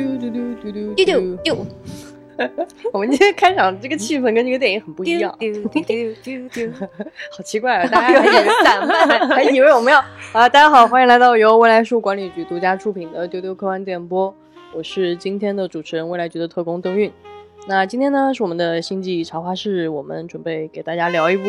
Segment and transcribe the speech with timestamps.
[0.00, 1.66] 嘟嘟嘟嘟嘟丢丢丢
[2.90, 6.70] 我们今天开场这个气氛跟这个电影很不一样，丢丢丢丢丢，
[7.36, 7.86] 好奇怪啊！
[7.86, 9.28] 大家还以为散漫。
[9.28, 9.98] 还以为我们要
[10.32, 10.48] 啊！
[10.48, 14.34] 大家好，欢迎来到由未来书管理局独家出品的丢丢科幻电波，
[14.72, 17.12] 我是今天的主持人，未来局的特工邓韵。
[17.68, 21.44] 那今天呢是我们的星际茶话室，我们准备给大家聊一部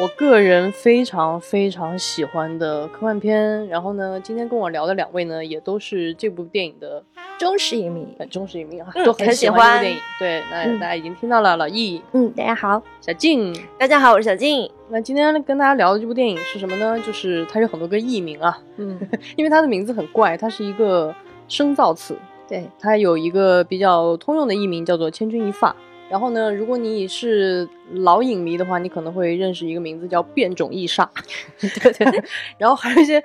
[0.00, 3.66] 我个人非常非常喜欢的科幻片。
[3.66, 7.02] 然后呢，今天跟我聊的两位呢，也都是这部电影的
[7.42, 9.98] 忠实影迷，很忠实影迷啊，嗯都很很喜喜欢这部电影。
[10.16, 13.52] 对，那嗯大家已经听到了，老易、嗯，大家好，小静。
[13.76, 14.70] 大家好，我是小静。
[14.90, 16.96] 那今天跟大家聊的这部电影是什么呢？
[17.00, 18.96] 就是它有很多个译名啊，嗯，
[19.34, 21.12] 因为它的名字很怪，它是一个
[21.48, 25.74] 生造词，对，它有一个比较通用的译名叫做“千钧一发”。
[26.08, 31.08] 然后呢，如果你是老影迷的话，你可能会认识一个名字叫“变种异煞”。
[31.58, 32.22] 对对。
[32.58, 33.24] 然后还有一些，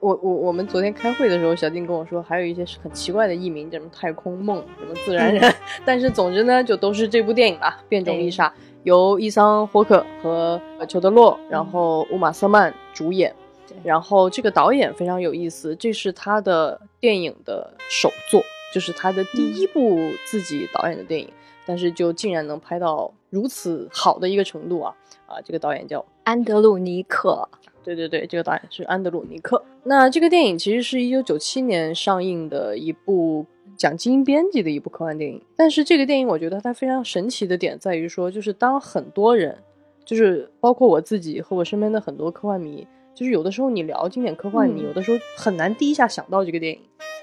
[0.00, 8.48] 我我我们昨天开会的时候，小丁跟我说，还有一些是很奇怪的译名，叫什么“太空梦”、什么“自然人” 但是总之呢，就都是这部电影吧，《变种异煞》
[8.84, 13.34] 由伊桑霍克和裘德洛，然后乌玛瑟曼主演。
[13.66, 18.40] 对然后这个导演非常有意思，这是他的电影的首作，
[18.72, 21.28] 就是他的第一部自己导演的电影，
[21.66, 24.94] 但是就竟然能拍到如此好的一个程度啊
[25.26, 25.36] 啊！
[25.44, 27.46] 这个导演叫安德鲁尼克。
[27.94, 29.62] 对对对，这个导演是安德鲁尼克。
[29.84, 35.40] 那这个电影其实是一九九七年上映的一部讲基因编辑的一部科幻电影。
[35.56, 39.56] 但是这个电影，我觉得它非常神奇的点在于说，就是当很多人，
[40.04, 46.80] 就是包括我自己和我身边的很多科幻迷，就是有的时候你聊经典科幻，嗯你有的时候很难第一下想到这个电影，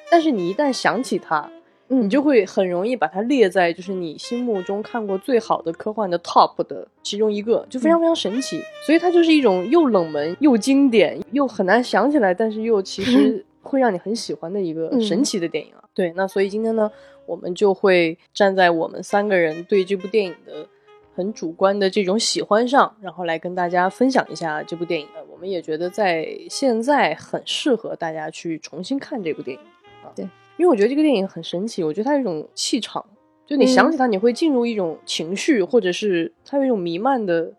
[0.10, 8.60] 但是你一旦想起它，嗯你就会很容易把它列在就是你心目中看过最好的科幻的 top 的其中一个，就非常非常神奇。
[8.86, 15.84] 所以它就是一种又冷门又经典又很难想起来，但是又其实 会让你很喜欢的一个嗯神奇的电影啊。
[15.94, 16.92] 对，那所以今天呢，
[17.26, 20.68] 我们就会站在我们三个人对这部电影的
[21.16, 25.08] 很主观的这种喜欢上，然后来跟大家分享一下这部电影。
[25.16, 29.64] 呃我们也觉得在现在很适合大家去重新看这部电影
[30.02, 30.10] 啊。
[30.16, 30.28] 对。
[30.58, 33.04] 因为我觉得这个电影很神奇，我觉得它有一种气场，
[33.46, 37.52] 就你想起它，你会进入一种情绪，或者是它有一种弥漫的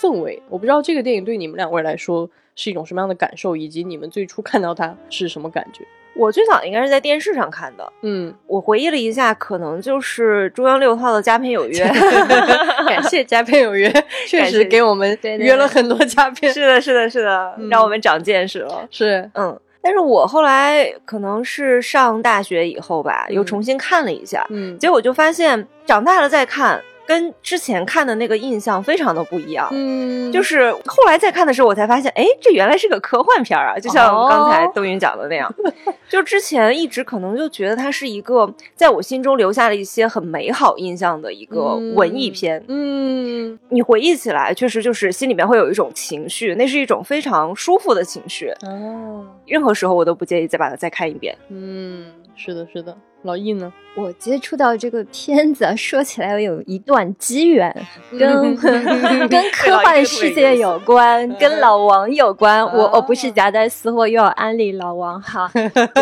[0.00, 0.42] 氛围。
[0.48, 5.84] 我不知道这个电影对你们两位来说是一种什么样的感受，以及你们最初看到它是什么感觉？
[6.14, 7.90] 我最早应该是在电视上看的。
[8.02, 11.82] 嗯，我回忆了一下，可能就是中央六套的《佳片有约》。
[12.86, 13.90] 感谢佳片有约，
[14.26, 16.52] 确实给我们约了很多佳片。
[16.52, 18.86] 是的，是的，是的，嗯让我们长见识了。
[18.90, 23.46] 是，嗯，但是我后来可能是上大学以后吧，又嗯。
[23.46, 24.78] 重新看了一下，嗯。
[24.78, 29.68] 结果就发现长大了再看，跟之前看的那个印象非常的不一样。
[29.72, 33.78] 嗯，就是后来再看的时候，我才发现，哎，这原来是个科幻片儿啊！
[33.78, 35.52] 就像哦刚才邓云讲的那样，
[36.08, 42.62] 就之前一直可能就觉得它是一个在我心中留下了一些很美好印象的一个文艺片。
[42.68, 48.52] 嗯你回忆起来，确实就是心里面会有一种情绪，那是一种非常舒服的情绪。
[48.62, 51.36] 哦，任何时候我都不介意再把它再看一遍。
[51.48, 52.96] 嗯，是的，是的。
[53.22, 53.72] 老易呢？
[53.94, 57.74] 我接触到这个片子，说起来有一段机缘，
[58.18, 58.56] 跟
[59.28, 62.64] 跟科幻世界有关，跟老王有关。
[62.64, 65.50] 我我不是夹带私货又要安利老王哈，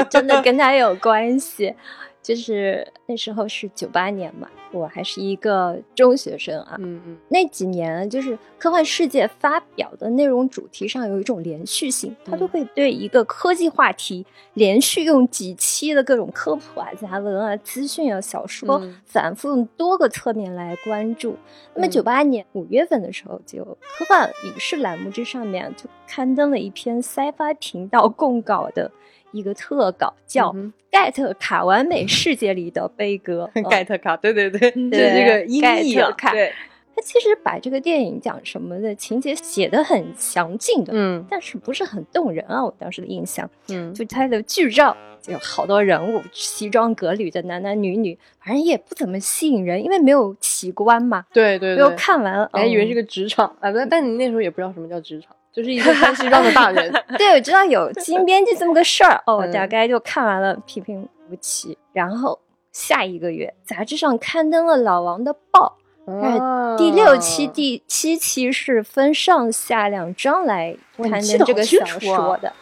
[0.09, 1.75] 真的跟他有关系。
[2.23, 6.77] 就是那时候是九八年嘛，我还是一个中学生啊。
[6.79, 7.17] 嗯嗯。
[7.29, 18.97] 那几年，就是科幻世界发表的内容主题上有一种连续性，它都会对一个科技话题连续用几期的各种科普啊、杂文啊、资讯啊、小说，嗯。
[19.05, 21.37] 反复用多个侧面来关注。
[21.75, 21.91] 那么嗯。
[21.91, 28.91] 九八年五月份的时候，就科幻影视栏目这上面就刊登了一篇 Sci-Fi 频道供稿的
[29.33, 36.53] 一个特稿，叫嗯《盖特卡完美世界里的悲歌 》盖特卡，对对对，就是对这个音盖译啊，特卡对，
[36.95, 42.65] 他其实把这个电影讲什么的情节写的很详尽的，嗯但是不是很动人啊？
[42.65, 51.25] 我当时的印象，嗯，就他的剧照就有好多人物，西装革履的男男女女，反正也不怎么吸引人，因为没有奇观嘛。
[51.33, 56.91] 对对没有对，看完，嗯还以为是个职场啊，不，但你那时候也不知道什么叫职场，就是一个穿西装的大人。
[57.19, 61.77] 对，我知道有基因编辑这么个事儿，哦， 大概就看完了，平平无奇。
[61.93, 62.39] 然后
[62.73, 65.77] 下一个月，杂志上刊登了老王的报，
[66.07, 66.77] 啊。
[66.77, 72.53] 第六期、第七期是分上下两章来刊登这个小说的。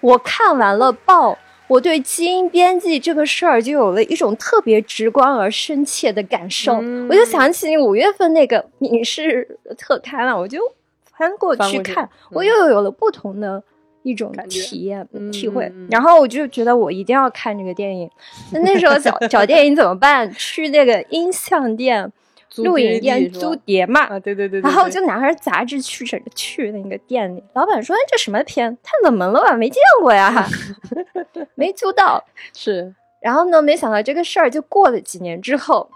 [0.00, 1.36] 我看完了报，
[1.66, 6.74] 我对基因编辑这个事儿就有了一种特别直观而深切的感受。
[6.80, 7.08] 嗯。
[7.08, 10.60] 我就想起五月份那个影视特刊了，我就
[11.16, 13.62] 翻过去去看，我嗯又有了不同的
[14.06, 15.70] 一种体验、嗯体会。
[15.90, 18.08] 然后我就觉得我一定要看这个电影。
[18.52, 20.30] 那那时候找找电影怎么办？
[20.38, 22.12] 去那个音像店、
[22.48, 24.02] 租录影店租碟嘛。
[24.02, 28.76] 啊，对对对对然后对就拿着杂志去着去那个店里，老板说：“哎，这什么片？
[28.82, 30.46] 太冷门了吧，没见过呀，
[31.56, 32.22] 没租到。”
[32.54, 35.90] 是然后呢，没想到这个事儿就过了几年之后，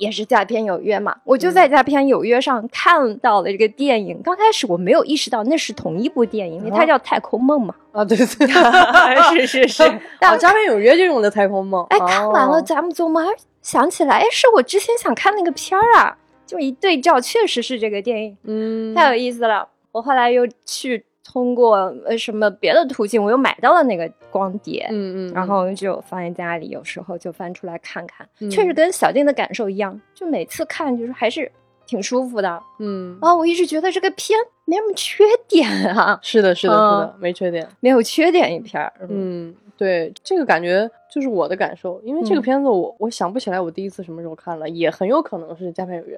[0.00, 4.20] 也是佳片有约嘛，我就在佳片有约上看到了这个电影。
[4.24, 7.74] 刚开始我没有意识到那是同一部电影，因为它哦叫《太空梦》嘛。
[7.92, 13.28] 啊，对对对，是是 是，哦，加片有约这种的太空梦，哎，看完了哦咱们琢磨，哎
[13.60, 16.16] 想起来，哎，是我之前想看那个片儿啊，
[16.46, 19.68] 就一对照，确实是这个电影，嗯，太有意思了。
[19.92, 24.88] 我后来又去通过呃什么别的途径，我又买到了那个光碟。
[24.90, 31.50] 嗯嗯，然后就放在家里，有时候就翻出来看看，嗯确实跟小静的感受一样，就每次看就是还是
[31.86, 32.60] 挺舒服的。
[32.80, 37.68] 嗯，啊，我一直觉得这个片没什么缺点啊，是的，是的，是嗯的，没缺点。
[37.78, 38.92] 没有缺点一片儿。
[39.08, 46.16] 嗯，对，这个感觉就是我的感受，因为这个嗯片子我我想不起来我第一次什么时候看了，也很有可能是《家片有约》，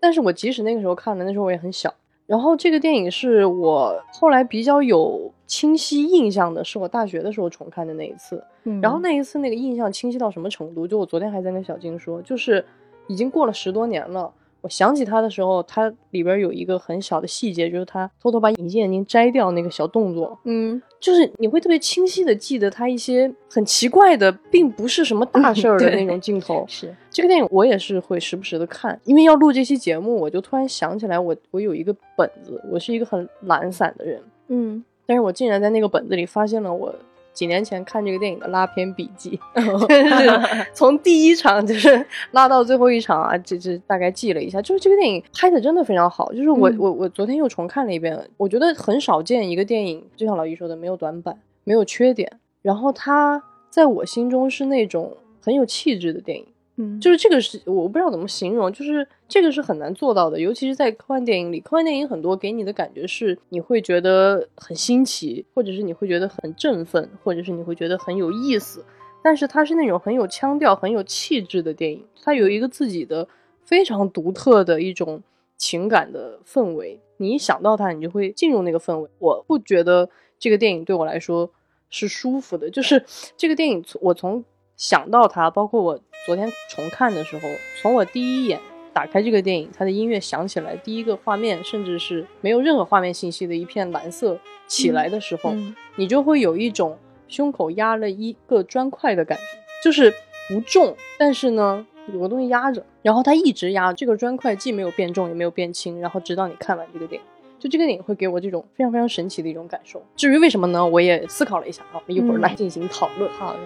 [0.00, 1.92] 但是我即使那个时候看了，那时候我也很小。
[2.26, 8.42] 然后这个电影是我后来比较有清晰印象的，是我大学的时候重看的那一次。
[8.64, 10.86] 嗯然后那一次那个印象清晰到什么程度？
[10.86, 12.64] 就我昨天还在跟小金说，就是
[13.08, 14.32] 已经过了十多年了。
[14.64, 26.64] 我想起他的时候，他里边有一个很小的细节，就是他偷偷把隐形眼镜摘掉那个小动作，嗯，就是你会特别清晰的记得他一些很奇怪的，并不是什么 大事儿的那种镜头。
[26.66, 34.18] 是，这个电影我也是会时不时的看，因为要录这期节目，我就突然想起来我，我有一个本子，我是一个很懒散的人，
[34.48, 36.94] 嗯，但是我竟然在那个本子里发现了我
[37.34, 39.60] 几年前看这个电影的拉片笔记，就
[39.92, 46.76] 是 从第一场就是拉到最后一场啊，这这大概记了一下，就是这个电影拍的真的非常好，就是我、嗯。
[46.78, 52.30] 我我昨天又重看了一遍，我觉得很少见一个电影，就像老易说的，没有短板，没有缺点，
[52.62, 56.46] 然后它在我心中是那种很有气质的电影。
[56.76, 61.60] 嗯，就是这个是我不知道怎么形容，就是这个是很难做到的，尤其是在科幻电影里。
[61.60, 68.84] 科幻电影很多给你的感觉是你会觉得很新奇，或者是你会觉得很振奋，或者是你会觉得很有意思。
[69.22, 73.28] 但是它是那种很有腔调、很有气质的电影，它有一个自己的
[73.62, 75.22] 非常独特的一种
[75.56, 77.00] 情感的氛围。
[77.18, 79.08] 你一想到它，你就会进入那个氛围。
[79.20, 80.10] 我不觉得
[80.40, 81.48] 这个电影对我来说
[81.88, 83.04] 是舒服的，就是
[83.36, 84.44] 这个电影我从
[84.76, 87.48] 想到它，包括我昨天重看的时候，
[87.80, 88.58] 从我第一眼
[88.92, 96.98] 打开这个电影，它的音乐响起来，第一个画面甚至是没有任何画面信息的一片蓝色起来的时候，嗯你就会有一种
[97.28, 99.44] 胸口压了一个砖块的感觉，
[99.82, 100.12] 就是
[100.48, 107.26] 不重，但是呢有个东西压着，然后它一直压，这个砖块既没有变重也没有变轻，然后直到你看完这个电影。
[107.58, 110.02] 就这个电影会给我这种非常非常神奇的一种感受。
[110.16, 110.84] 至于为什么呢？
[110.84, 113.30] 我也思考了一下啊，我们一会儿嗯来进行讨论。
[113.32, 113.58] 好的，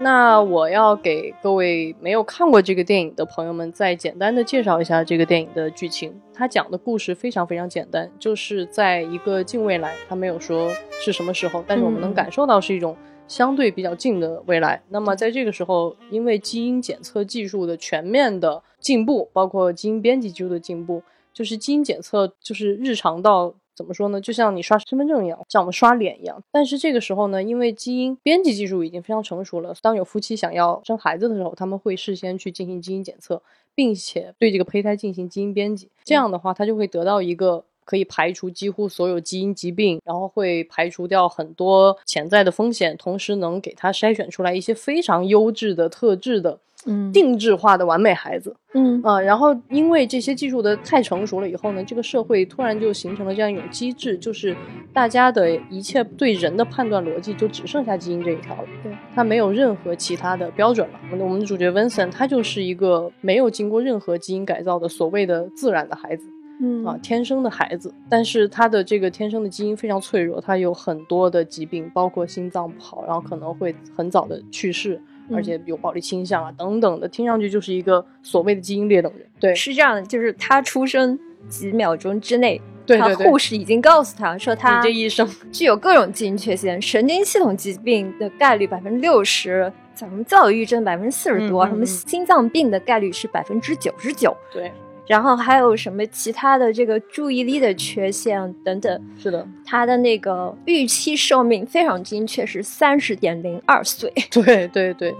[0.00, 6.14] 那我要给各位没有看过这个电影的朋友们再简单的介绍一下这个电影的剧情。
[6.32, 10.72] 它讲的故事非常非常简单，就是在一个近未来，它没有说
[11.04, 12.96] 是什么时候，但是我们能感受到是一种
[13.26, 14.80] 相对比较近的未来。
[14.88, 21.02] 那么在这个时候，因为基因检测技术的全面的进步，包括基因编辑技术的进步，
[21.32, 24.20] 就是基因检测就是日常到怎么说呢？
[24.20, 26.42] 就像你刷身份证一样，像我们刷脸一样。
[26.50, 33.40] 但是这个时候呢，因为基因编辑技术已经非常成熟了，当有夫妻想要生孩子的时候，他们会事先去进行基因检测，
[33.76, 35.88] 并且对这个胚胎进行基因编辑。
[36.02, 37.64] 这样的话，他就会得到一个。
[37.88, 48.54] 可以排除几乎所有基因疾病，然后会排除掉很多潜在的风险，同时能给他筛选出来一些非常优质的、特质的、嗯定制化的完美孩子。
[48.74, 54.54] 嗯啊、然后因为这些技术的太成熟了以后呢，这个社会突然就形成了这样一种机制，就是
[54.92, 61.00] 大家的一切对人的判断逻辑就只剩下基因这一条了，对，它没有任何其他的标准了。
[61.04, 66.24] 我们的我们的主角 Vincent 他就是一个没有经过任何基因改造的所谓的自然的孩子。
[66.60, 66.84] 嗯。
[66.84, 75.00] 啊，天生的孩子，但是他的这个天生的基因非常脆弱，他有很多的疾病，包括心脏不好，然后可能会很早的去世，
[75.32, 79.26] 而且有暴力倾向啊等等的，听上去就是一个所谓的基因劣等人。
[79.38, 94.72] 对，是这样的，就是他出生几秒钟之内，他对对对护士已经告诉他说他你这一生，具有各种基因缺陷，神经系统疾病的概率百分之六十，什么躁郁症百分之四十多，什么心脏病的概率是百分之九十九，对，
[95.08, 104.12] 然后还有什么其他的这个注意力的缺陷等等，是的，他的那个预期寿命非常精确，是三十点零二岁。
[104.30, 105.14] 对对对，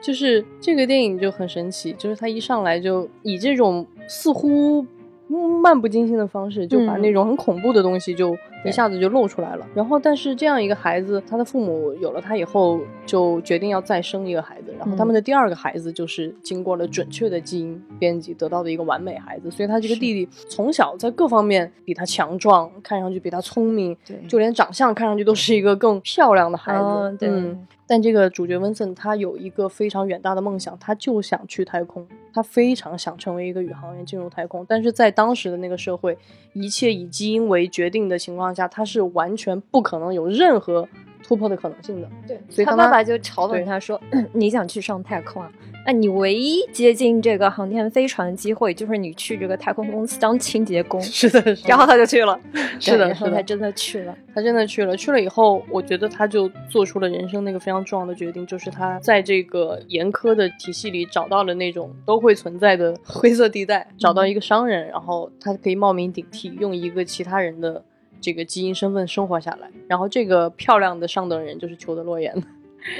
[0.00, 4.84] 就是这个电影就很神奇，就是他一上来就以这种似乎
[5.28, 9.66] 漫不经心的方式，就把嗯那种很恐怖的东西就一下子就露出来了。
[9.74, 14.72] 然后，但是这样一个孩子，他的父母有了他以后，就决定要再生一个孩子。
[14.78, 19.50] 然后他们的第二个孩子就是经过了准确的基因编辑得到的一个完美孩子。
[19.50, 23.96] 所以他这个弟弟从小在各方面比他强壮，看上去比他聪明，
[24.28, 26.78] 就连长相看上去都是一个更漂亮的孩子。
[26.78, 34.66] 哦对嗯但这个主角温森他有一个非常远大的梦想，他就想去太空，他非常想成为一个宇航员进入太空。
[34.68, 36.18] 但是在当时的那个社会，
[36.52, 40.88] 一切以基因为决定的情况下，他是完全不可能有任何
[41.26, 42.08] 突破的可能性的。
[42.24, 44.00] 对，所以当他他爸爸就嘲讽他说
[44.32, 45.50] ：“你想去上太空啊？
[45.84, 51.00] 那你唯一接近这个航天飞船的机会，就是你去这个太空公司当清洁工。
[51.02, 52.38] 是的，是”的然后他就去了，
[52.78, 54.16] 是的，他真的去了。
[54.32, 54.96] 他真的去了。
[54.96, 67.82] 去了以后，我觉得他就做出了人生那个非常重要的决定，就是他在这个严苛的体系里找到了那种都会存在的灰色地带，找到一个商人，然后他可以冒名顶替，用一个其他人的
[68.20, 69.70] 这个基因身份生活下来。
[69.88, 72.46] 然后这个漂亮的上等人就是裘德洛演的。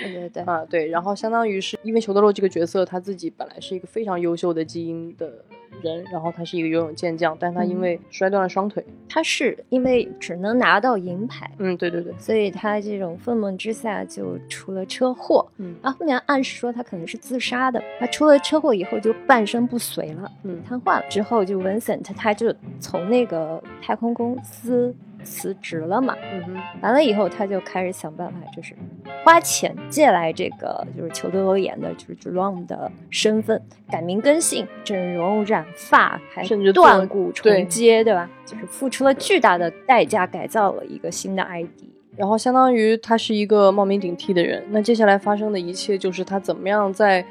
[0.03, 5.45] 对对对，啊，对，然后相当于是因为裘德洛这个角色他自己本来是一个非常优秀的基因的
[5.83, 15.47] 人，然后他是一个游泳健将，但他因嗯为摔断了双腿，他是因为只能拿到银牌，嗯，对对对，所以他这种愤懑之下就出了车祸。
[15.59, 17.83] 嗯然后后面暗示说他可能是自杀的。
[17.99, 21.05] 他出了车祸以后就半身不遂了，嗯瘫痪了。
[21.09, 24.95] 之后就 Vincent 他就从那个太空公司
[25.27, 26.17] 辞职了嘛。
[26.33, 28.75] 嗯哼，完了以后，他就开始想办法，就是
[29.25, 38.31] 花钱借来这个就是裘德罗演的，就是 Jerome 的身份，改名更姓、整容、染发，还甚至断骨重接，对吧？
[38.47, 41.69] 就是付出了巨大的代价，改造了一个新的 ID。
[42.17, 47.23] 然后相当于他是一个冒名顶替的人，那接下来发生的一切就是他怎么样在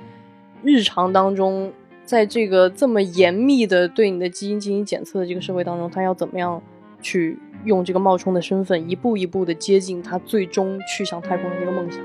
[0.61, 1.73] 日常当中，
[2.03, 6.61] 在这个这么严密的对你的基因进行检测的这个社会当中，他要怎么样
[7.05, 12.01] 去用这个冒充的身份，一步一步的接近他最终去向太空的这个梦想。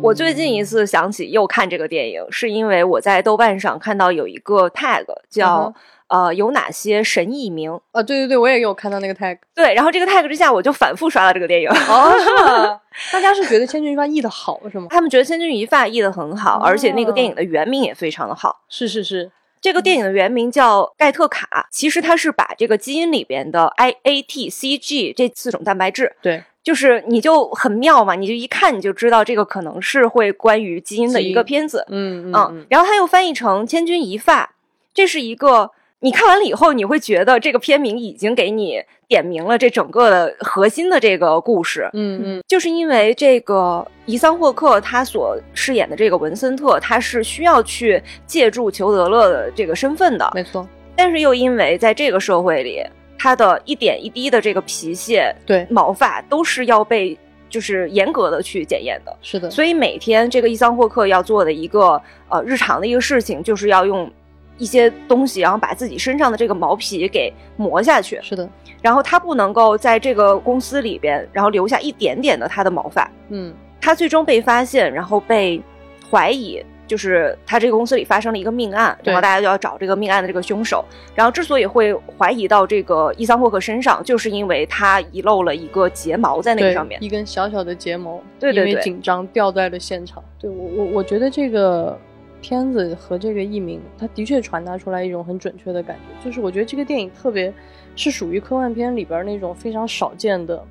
[0.00, 5.74] 我最近一次想起又看这个电影，是因为我在豆瓣上看到有一个 tag 叫、嗯
[6.06, 9.36] 呃有哪些神译名，啊，对对对，我也有看到那个 tag。
[9.54, 11.68] 对，然后这个 tag 之下我就反复刷了这个电影。
[11.68, 12.80] 哦，是吗？
[13.10, 14.86] 大家是觉得千钧一发译的好是吗？
[14.92, 18.60] 他们觉得《千钧一发》译的很好，而且那个电影的原名也非常的好。
[18.68, 19.32] 是是是，
[19.64, 31.86] 这个电影的原名叫《盖特卡》，其实它是把这个基因里边的 I、A、T、C、G 这四种蛋白质，对，就是你就很妙嘛，你就一看你就知道这个可能是会关于基因的一个片子。
[31.88, 34.44] 嗯嗯嗯，然后它又翻译成《千钧一发》，
[34.92, 35.70] 这是一个
[36.04, 41.88] 你看完了以后，你会觉得这个片名已经给你点明了这整个的核心的这个故事。
[41.94, 52.84] 嗯嗯就是因为这个伊桑霍克他所饰演的这个文森特，他是需要去借助裘德勒的这个身份的，没错，但是又因为在这个社会里，
[53.18, 57.16] 他的一点一滴的这个皮屑、对，毛发都是要被
[57.48, 59.16] 就是严格的去检验的。
[59.22, 64.10] 是的，所以每天这个伊桑霍克要做的一个呃日常的一个事情，就是要用
[64.58, 68.48] 一些东西，然后把自己身上的这个毛皮给磨下去，是的，
[68.82, 73.10] 然后他不能够在这个公司里边，然后留下一点点的他的毛发。
[73.28, 75.62] 嗯他最终被发现，然后被
[76.10, 76.62] 怀疑。
[76.86, 80.84] 就是他这个公司里发生了一个命案，然后大家就要找这个命案的这个凶手。
[81.14, 87.02] 然后之所以会怀疑到这个伊桑霍克身上，就是因为他遗漏了一个睫毛在那个上面。
[87.02, 90.22] 一根小小的睫毛，对对对因为紧张掉在了现场。
[90.38, 91.98] 对我我我觉得这个
[92.46, 97.50] 片子和这个译名，它的确传达出来一种很准确的感觉，就是我觉得这个电影特别
[97.96, 100.62] 是属于科幻片里边那种非常少见的。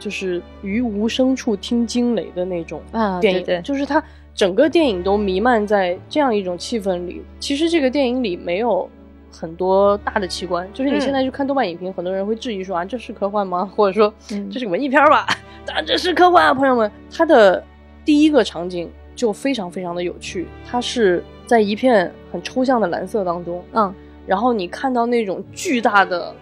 [0.00, 4.00] 就是于无声处听惊雷的那种啊电影，对对就是它
[4.32, 7.20] 整个电影都弥漫在这样一种气氛里。
[7.40, 8.88] 其实这个电影里没有
[9.32, 13.68] 很多大的奇观，就是你嗯现在去看豆瓣影评，很多人会质疑说啊，这是科幻吗？
[13.74, 15.26] 或者说嗯这是文艺片吧？
[15.66, 16.88] 当然这是科幻啊，朋友们。
[17.10, 17.60] 它的
[18.04, 18.88] 第一个场景
[19.18, 23.92] 就非常非常的有趣，它是在一片很抽象的蓝色当中，嗯，
[24.24, 26.32] 然后你看到那种巨大的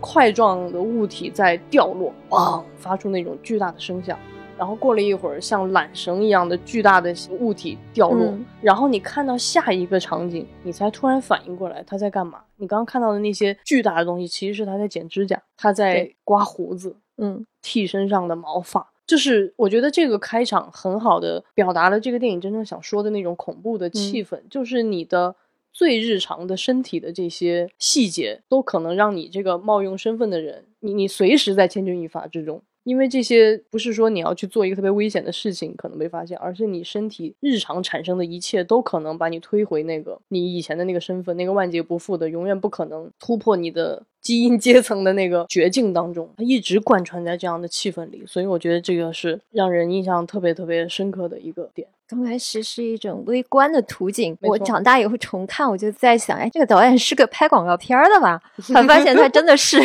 [0.00, 4.18] 块状的物体在掉落，砰，发出那种巨大的声响。
[4.58, 12.40] 然后过了一会儿，像缆绳一样的巨大的物体掉落，嗯然后你看到下一个场景，你才突然反应过来他在干嘛。
[12.56, 18.86] 你刚刚看到的那些巨大的东西，其实是他在剪指甲，他在刮胡子，嗯剃身上的毛发。
[19.06, 25.36] 就是我觉得这个开场很好的表达了这个电影真正想说的那种恐怖的气氛，就是你的
[25.72, 32.62] 最日常的身体的这些细节，都可能让你这个冒用身份的人，你你随时在千钧一发之中。
[32.86, 46.32] 因为这些不是说你要去做一个特别危险的事情可能被发现，而是你身体日常产生的一切都可能把你推回那个你以前的那个身份，那个万劫不复的、永远不可能突破你的 基因阶层的那个绝境当中。
[46.36, 51.88] 它一直贯穿在这样的气氛里，所以我觉得这个是让人印象特别特别深刻的一个点。
[52.08, 58.40] 刚开始是一种微观的图景，我长大以后重看，我就在想，哎，这个导演是个拍广告片儿的吧？
[58.62, 59.80] 才发现他真的是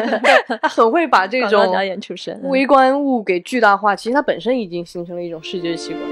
[0.62, 2.40] 他很会把这 种导演出身。
[2.44, 6.02] 微观物给巨大化，其实他本身已经形成了一种视觉习惯。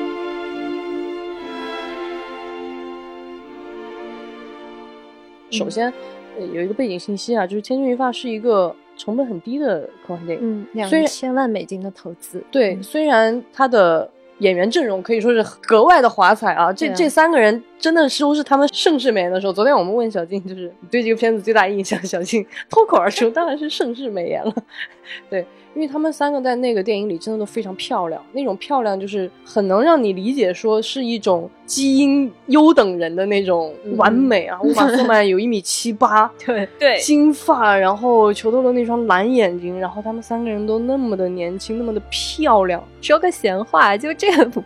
[5.50, 5.90] 首先，
[6.38, 10.44] 呃有一个背景信息啊，就是《千钧一发》是一个成本很低的科幻电影。
[10.44, 19.52] 嗯，两千万美金的投资，对，嗯虽然它的演员阵容可以说是格外的华彩啊，这啊这三个人真的似乎是他们盛世美颜的时候。
[19.52, 24.54] 昨天我们问小静，就是你对这个片子最大印象，小静脱口而出，当然是盛世美颜了。
[25.30, 34.58] 对，因为他们三个在那个电影里真的都非常漂亮，那种漂亮就是很能让你理解说是一种基因优等人的那种完美啊。
[34.62, 42.82] 乌玛瑟曼有一米七八， 对对金发，然后裘德罗那双蓝眼睛，然后他们三个人都那么的年轻，那么的漂亮。
[43.02, 44.62] 说个闲话，就这部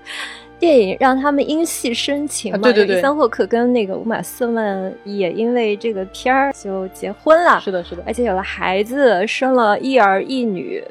[0.58, 2.58] 电影让他们因戏生情嘛。
[2.58, 10.84] 啊对对对伊桑霍克跟那个乌玛瑟曼也因为这个片儿就结婚了，是的，是的，而且有了孩子，生了一儿一女。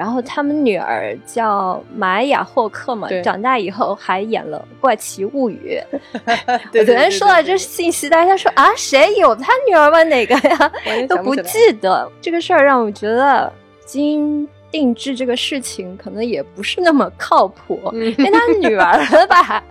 [0.00, 5.78] 然后他们女儿叫玛雅霍克嘛，长大以后还演了《怪奇物语》。
[6.72, 10.02] 对我昨天收到这信息，大家说啊，谁有他女儿吗？
[10.04, 10.72] 哪个呀？
[11.06, 11.42] 都不记。
[11.42, 13.52] 记得这个事儿，让我觉得
[13.84, 17.78] 基因定制这个事情可能也不是那么靠谱。
[17.92, 19.62] 嗯因为他女 儿吧，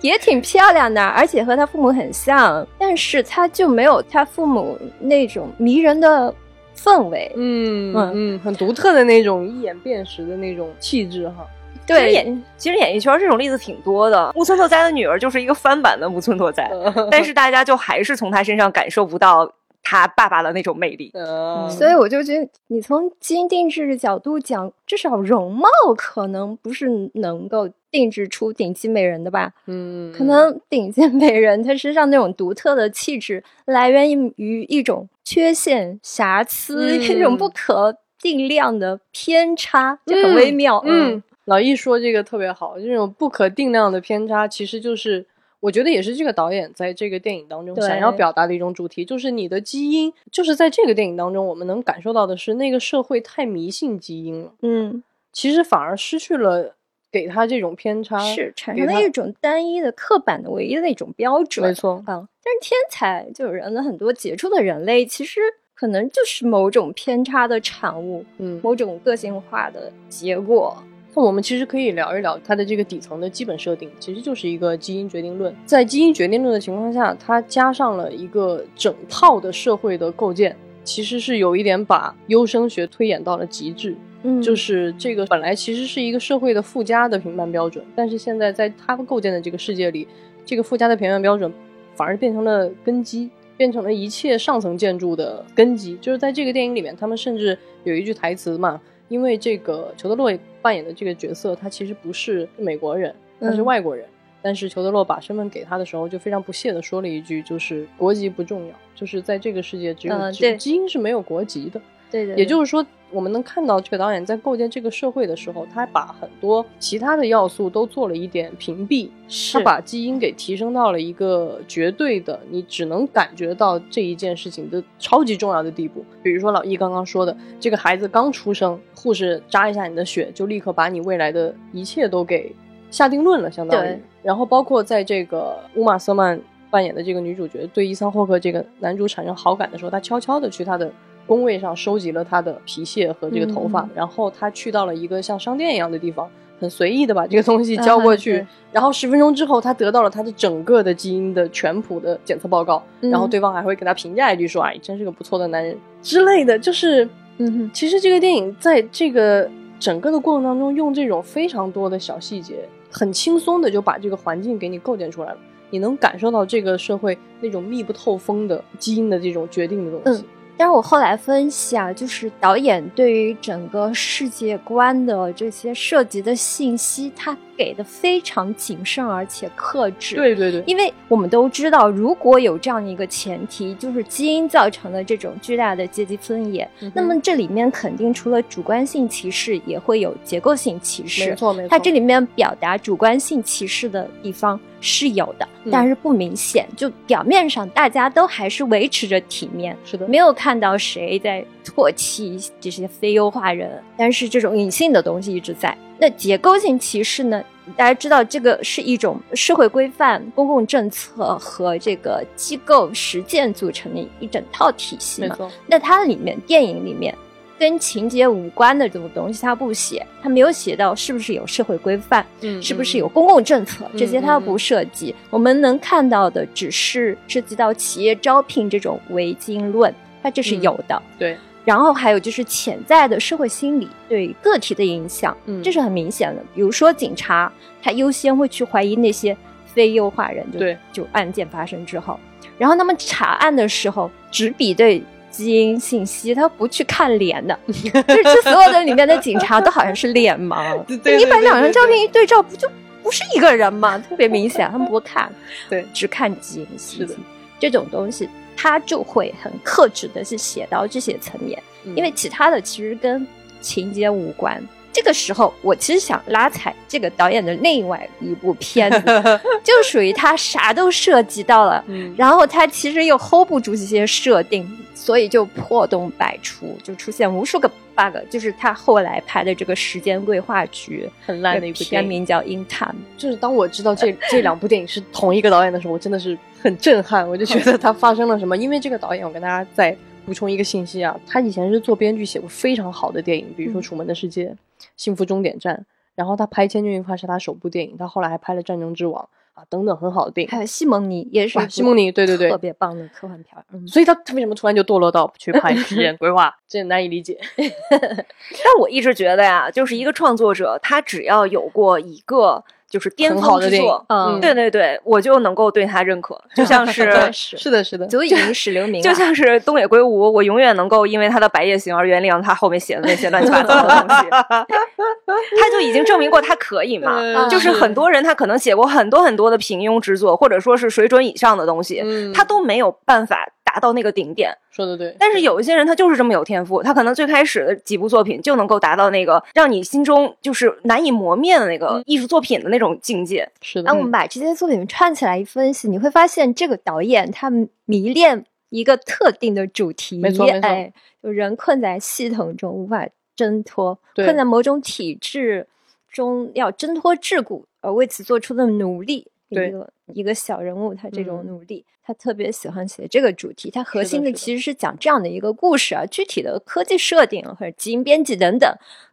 [0.00, 6.34] 也挺漂亮的，而且和他父母很像，但是他就没有他父母那种迷人的
[6.76, 7.32] 氛围。
[7.34, 11.46] 嗯嗯嗯，很独特的那种一眼辨识的那种气质哈。
[11.86, 14.32] 对，演其实演艺圈这种例子挺多的。
[14.34, 16.68] 木村拓哉的女儿就是一个翻版的木村拓哉，
[17.10, 19.48] 但是大家就还是从他身上感受不到
[19.84, 21.12] 他爸爸的那种魅力。
[21.14, 29.52] 嗯，所以我就觉得，你从基因定制的角度讲，至少容貌可能不是能够定制出顶级美人的吧？
[29.66, 40.80] 嗯，可能顶尖美人她身上那种独特的气质，来源于一种缺陷、瑕疵， 嗯一种不可定量的偏差，就很微妙。
[40.86, 45.26] 嗯，老易说这个特别好，这种不可定量的偏差，其实就是
[45.58, 56.76] 我觉得也是这个导演在这个电影当中想要表达的一种主题，就是你的基因，就是在这个电影当中，我们能感受到的是那个社会太迷信基因了，嗯，其实反而失去了
[57.16, 61.66] 给他这种偏差，是产生了一种单一的、刻板的、唯一的一种标准。
[61.66, 65.40] 没错，啊，但是天才就有人的很多杰出的人类，其实
[65.74, 70.76] 可能就是某种偏差的产物，嗯，某种个性化的结果。
[71.14, 75.54] 那我们其实可以聊一聊它的这个底层的基本设定，其实就是一个基因决定论。
[75.64, 83.96] 在基因决定论的情况下，它加上了一个整套的社会的构建，其实是有一点把优生学推演到了极致。
[84.26, 90.08] 嗯就是这个本来其实是一个社会的附加的评判标准，但是现在在他构建的这个世界里，
[90.44, 91.52] 这个附加的评判标准
[91.94, 95.96] 反而变成了根基，变成了一切上层建筑的根基。
[95.98, 104.04] 就是在这个电影里面，他们甚至有一句台词嘛，因为这个裘德洛扮演的这个角色，他其实不是美国人，他是嗯外国人。
[104.42, 111.80] 但是裘德洛把身份给他的时候，就非常不屑地说了一句，就是国籍不重要，就是在这个世界只有基因是没有国籍的。
[112.10, 119.08] 对的，也就是说，我们能看到这个导演在构建这个社会的时候，他把很多其他的要素都做了一点屏蔽，
[119.52, 126.04] 他把基因给提升到了一个绝对的，你只能感觉到这一件事情的超级重要的地步。
[126.22, 132.54] 比如说老易刚刚说的，这个孩子刚出生，护士扎一下你的血，就立刻把你未来的一切都给
[132.90, 133.98] 下定论了，相当于。
[134.22, 136.40] 然后包括在这个乌玛瑟曼
[136.70, 140.90] 扮演的这个女主角对伊桑霍克这个男主产生好感的时候，她悄悄的去他的
[141.26, 146.28] 工位上收集了他的皮屑和这个头发，嗯然后他去到了一个像商店一样的地方，
[146.60, 157.04] 很随意的把这个东西交过去，啊然后十分钟之后，他得到了他的整个的基因的全谱的检测报告，嗯然后对方还会给他评价一句说：“哎，真是个不错的男人之类的。”就是，
[157.38, 165.38] 嗯哼其实这个电影在这个整个的过程当中，用这种非常多的小细节，很轻松的就把这个环境给你构建出来了。
[165.70, 170.24] 你能感受到这个社会那种密不透风的基因的这种决定的东西。
[170.56, 180.14] 但是我后来分析啊，就是导演对于整个世界观的这些涉及的信息，他给的非常谨慎而且克制。
[180.16, 191.30] 对对对，因为我们都知道，如果有这样的一个前提，就是基因造成的这种巨大的阶级分野，嗯那么这里面肯定除了主观性歧视，也会有结构性歧视。
[191.30, 196.66] 没错没错，它这里面表达主观性歧视的地方是有的，嗯但是不明显。
[196.76, 205.76] 就表面上大家都还是维持着体面，是的，没有看到谁在唾弃这些非优化人，但是这种隐性的东西一直在。
[205.98, 207.42] 那结构性歧视呢？
[207.76, 215.36] 大家知道，这个是一种社会规范、公共政策和这个机构实践组成的一整套体系嘛。
[215.66, 217.12] 那它里面电影里面
[217.58, 225.12] 跟情节无关的这种东西，它不写，它没有写到是不是有社会规范，嗯是不是有公共政策，嗯这些它不涉及。
[225.28, 231.02] 我们能看到的只是涉及到企业招聘这种唯金论，它这是嗯有的。
[231.18, 236.40] 对，然后还有就是潜在的社会心理对个体的影响，嗯这是很明显的。
[236.54, 237.52] 比如说警察，
[237.82, 239.36] 他优先会去怀疑那些
[239.74, 242.18] 非优化人，就对，就案件发生之后，
[242.56, 252.70] 然后他们查案的时候只比对基因信息，他不去看脸的， 就是这所有的里面的警察都好像是脸盲，对对你把两张照片一对照，不就
[253.02, 253.98] 不是一个人吗？
[254.08, 255.28] 特别明显，他们不看，
[255.68, 257.16] 对只看基因信息，
[257.58, 258.28] 这种东西。
[258.56, 263.26] 他就会很克制的去写到这些层面，嗯因为其他的其实跟
[263.60, 264.62] 情节无关。
[264.92, 269.00] 这个时候，我其实想拉踩这个导演的另外一部片子，
[269.62, 278.16] 就属于他啥都涉及到了，嗯，然后他其实又 hold 不住这些设定，所以就破洞百出，就出现无数个 bug。
[278.30, 281.84] 就是他后来拍的这个时间规划局，很烂的一部。
[281.84, 282.94] 片名叫《In Time》。
[283.18, 288.56] 就是当我知道这 这两部电影是同一个导演的时候，我真的是很震撼，我就觉得 他发生了什么。
[288.56, 294.46] 因为这个导演，我跟大家再补充一个信息啊，他以前是做编剧，写过非常好的电影，比如说嗯《楚门的世界》
[294.96, 295.76] 《幸福终点站》，
[296.16, 299.22] 然后他拍《千钧一发》是他首部电影，他后来还拍了《战争之王》
[299.54, 300.50] 啊等等很好的电影。
[300.50, 303.56] 还有西蒙尼也是西蒙尼对对对特别棒的科幻片。
[303.72, 307.38] 嗯，所以他他为什么突然就堕落到去拍时间规划， 这难以理解。
[307.56, 319.04] 但我一直觉得呀，就是一个创作者，他只要有过一个就是巅峰之作，嗯对对对，我就能够对他认可，就像是 是 是的，是的，足以引史留名啊。
[319.04, 324.26] 就像是东野圭吾，我永远能够因为他的《白夜行》而原谅他后面写的那些乱七八糟的东西。
[325.60, 327.16] 他就已经证明过他可以嘛。
[327.18, 334.56] 嗯就是很多人他可能写过很多很多的平庸之作，或者说是水准以上的东西，嗯他都没有办法达到那个顶点。
[334.70, 343.46] 说的对，但是有一些人他就是这么有天赋，他可能最开始的几部作品就能够达到那个让你心中就是难以磨灭的那个嗯艺术作品的那种境界。
[343.60, 347.50] 是的那，我们把这些作品串起来一分析，你会发现这个导演他
[347.84, 350.90] 迷恋一个特定的主题，没错没错哎，
[351.22, 355.66] 就人困在系统中无法挣脱，困在某种体制
[356.10, 359.28] 中要挣脱桎梏，而为此做出的努力。
[359.48, 363.70] 一个一个小人物，他这种嗯努力，他特别喜欢写这个主题。
[363.70, 368.68] 他核心的其实是讲这样的一个故事啊，具体的科技设定或者基因编辑等等，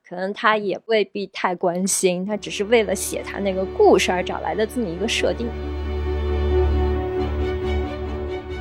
[0.08, 5.48] 可能他也未必太关心，他只是为了写他那个故事而找来的这么一个设定。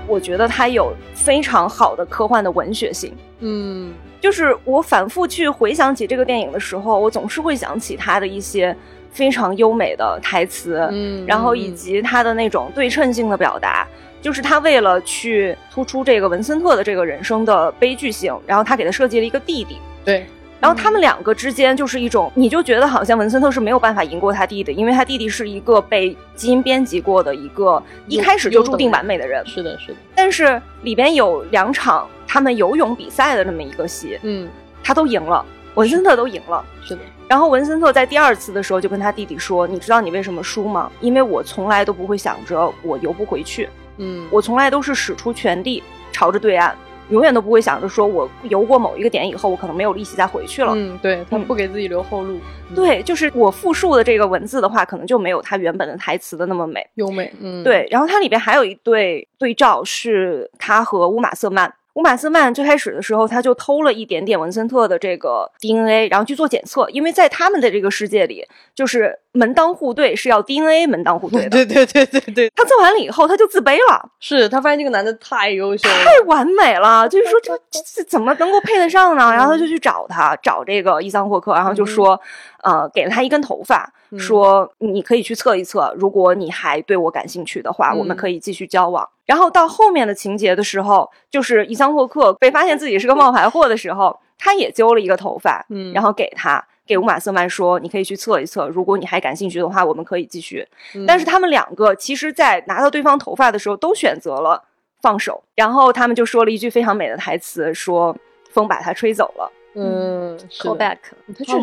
[0.09, 3.15] 我觉得他有非常好的科幻的文学性。
[3.39, 8.77] 嗯，就是我反复去回想起这个电影的时候，我总是会想起它的一些
[9.13, 13.87] 非常优美的台词，嗯然后嗯以及他的那种对称性的表达。
[14.21, 20.25] 就是他为了去突出这个文森特的这个人生的悲剧性，然后他给他设计了一个弟弟，对，
[20.61, 29.45] 然后他们两个之间就是一种，你就觉得好像文森特是没有办法赢过他弟弟，因为他弟弟是一个被基因编辑过的一个一开始就注定完美的人。
[29.45, 34.49] 是的，是的，但是里边有两场他们游泳比赛的这么一个戏，嗯，
[34.85, 35.45] 他都赢了，
[35.75, 36.65] 文森特都赢了。
[36.85, 40.91] 是的，然后文森特在第二次的时候就跟他弟弟说：“你知道你为什么输吗？
[41.01, 45.83] 因为我从来都不会想着我游不回去，嗯，我从来都是使出全力
[46.13, 46.77] 朝着对岸，
[47.09, 50.73] 永远都不会想着说我游过某一个点以后，我可能没有力气再回去了。
[50.77, 56.87] 嗯，对他嗯不给自己留后路，嗯，对，就是我复述的这个文字的话，可能就没有他原本的台词的那么美。
[56.97, 61.73] 优美，嗯，，对，然后它里边还有一对对照，是他和乌玛瑟曼。
[61.95, 71.51] 乌玛斯曼最开始的时候，他就偷了一点点文森特的这个 DNA，然后去做检测，因为在他们的这个世界里，就是门当户对是要 DNA 门当户对的。
[71.65, 79.33] 对对对对对，他做完了以后，他就自卑了，是他发现这个男的太优秀了，太完美了，就是说这这这怎么能够配得上呢？
[79.33, 82.21] 然后他就去找他，找这个伊桑霍克，然后就说，
[82.63, 84.19] 呃，给了他一根头发，嗯。
[84.19, 87.99] 说你可以去测一测，如果你还对我感兴趣的话，嗯。
[87.99, 89.09] 我们可以继续交往。
[89.25, 95.93] 然后到后面的情节的时候，就是伊桑霍克被发现自己是个冒牌货的时候，他也揪了一个头发，嗯。
[95.93, 104.63] 然后给他，给乌玛瑟曼说：“你可以去测一测，如果你还感兴趣的话，我们可以继续。”嗯但是他们两个其实，在拿到对方头发的时候，都选择了
[105.01, 105.43] 放手。
[105.55, 108.17] 然后他们就说了一句非常美的台词，说
[108.51, 109.53] ：“风把它吹走了。
[109.75, 110.99] 嗯 call back。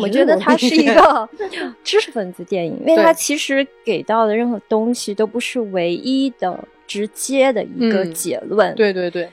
[0.00, 1.28] 我觉得它是一个
[1.84, 9.30] 知识分子电影，因为它其实给到的任何东西都不是唯一的、直接的一个嗯结论。，对对对，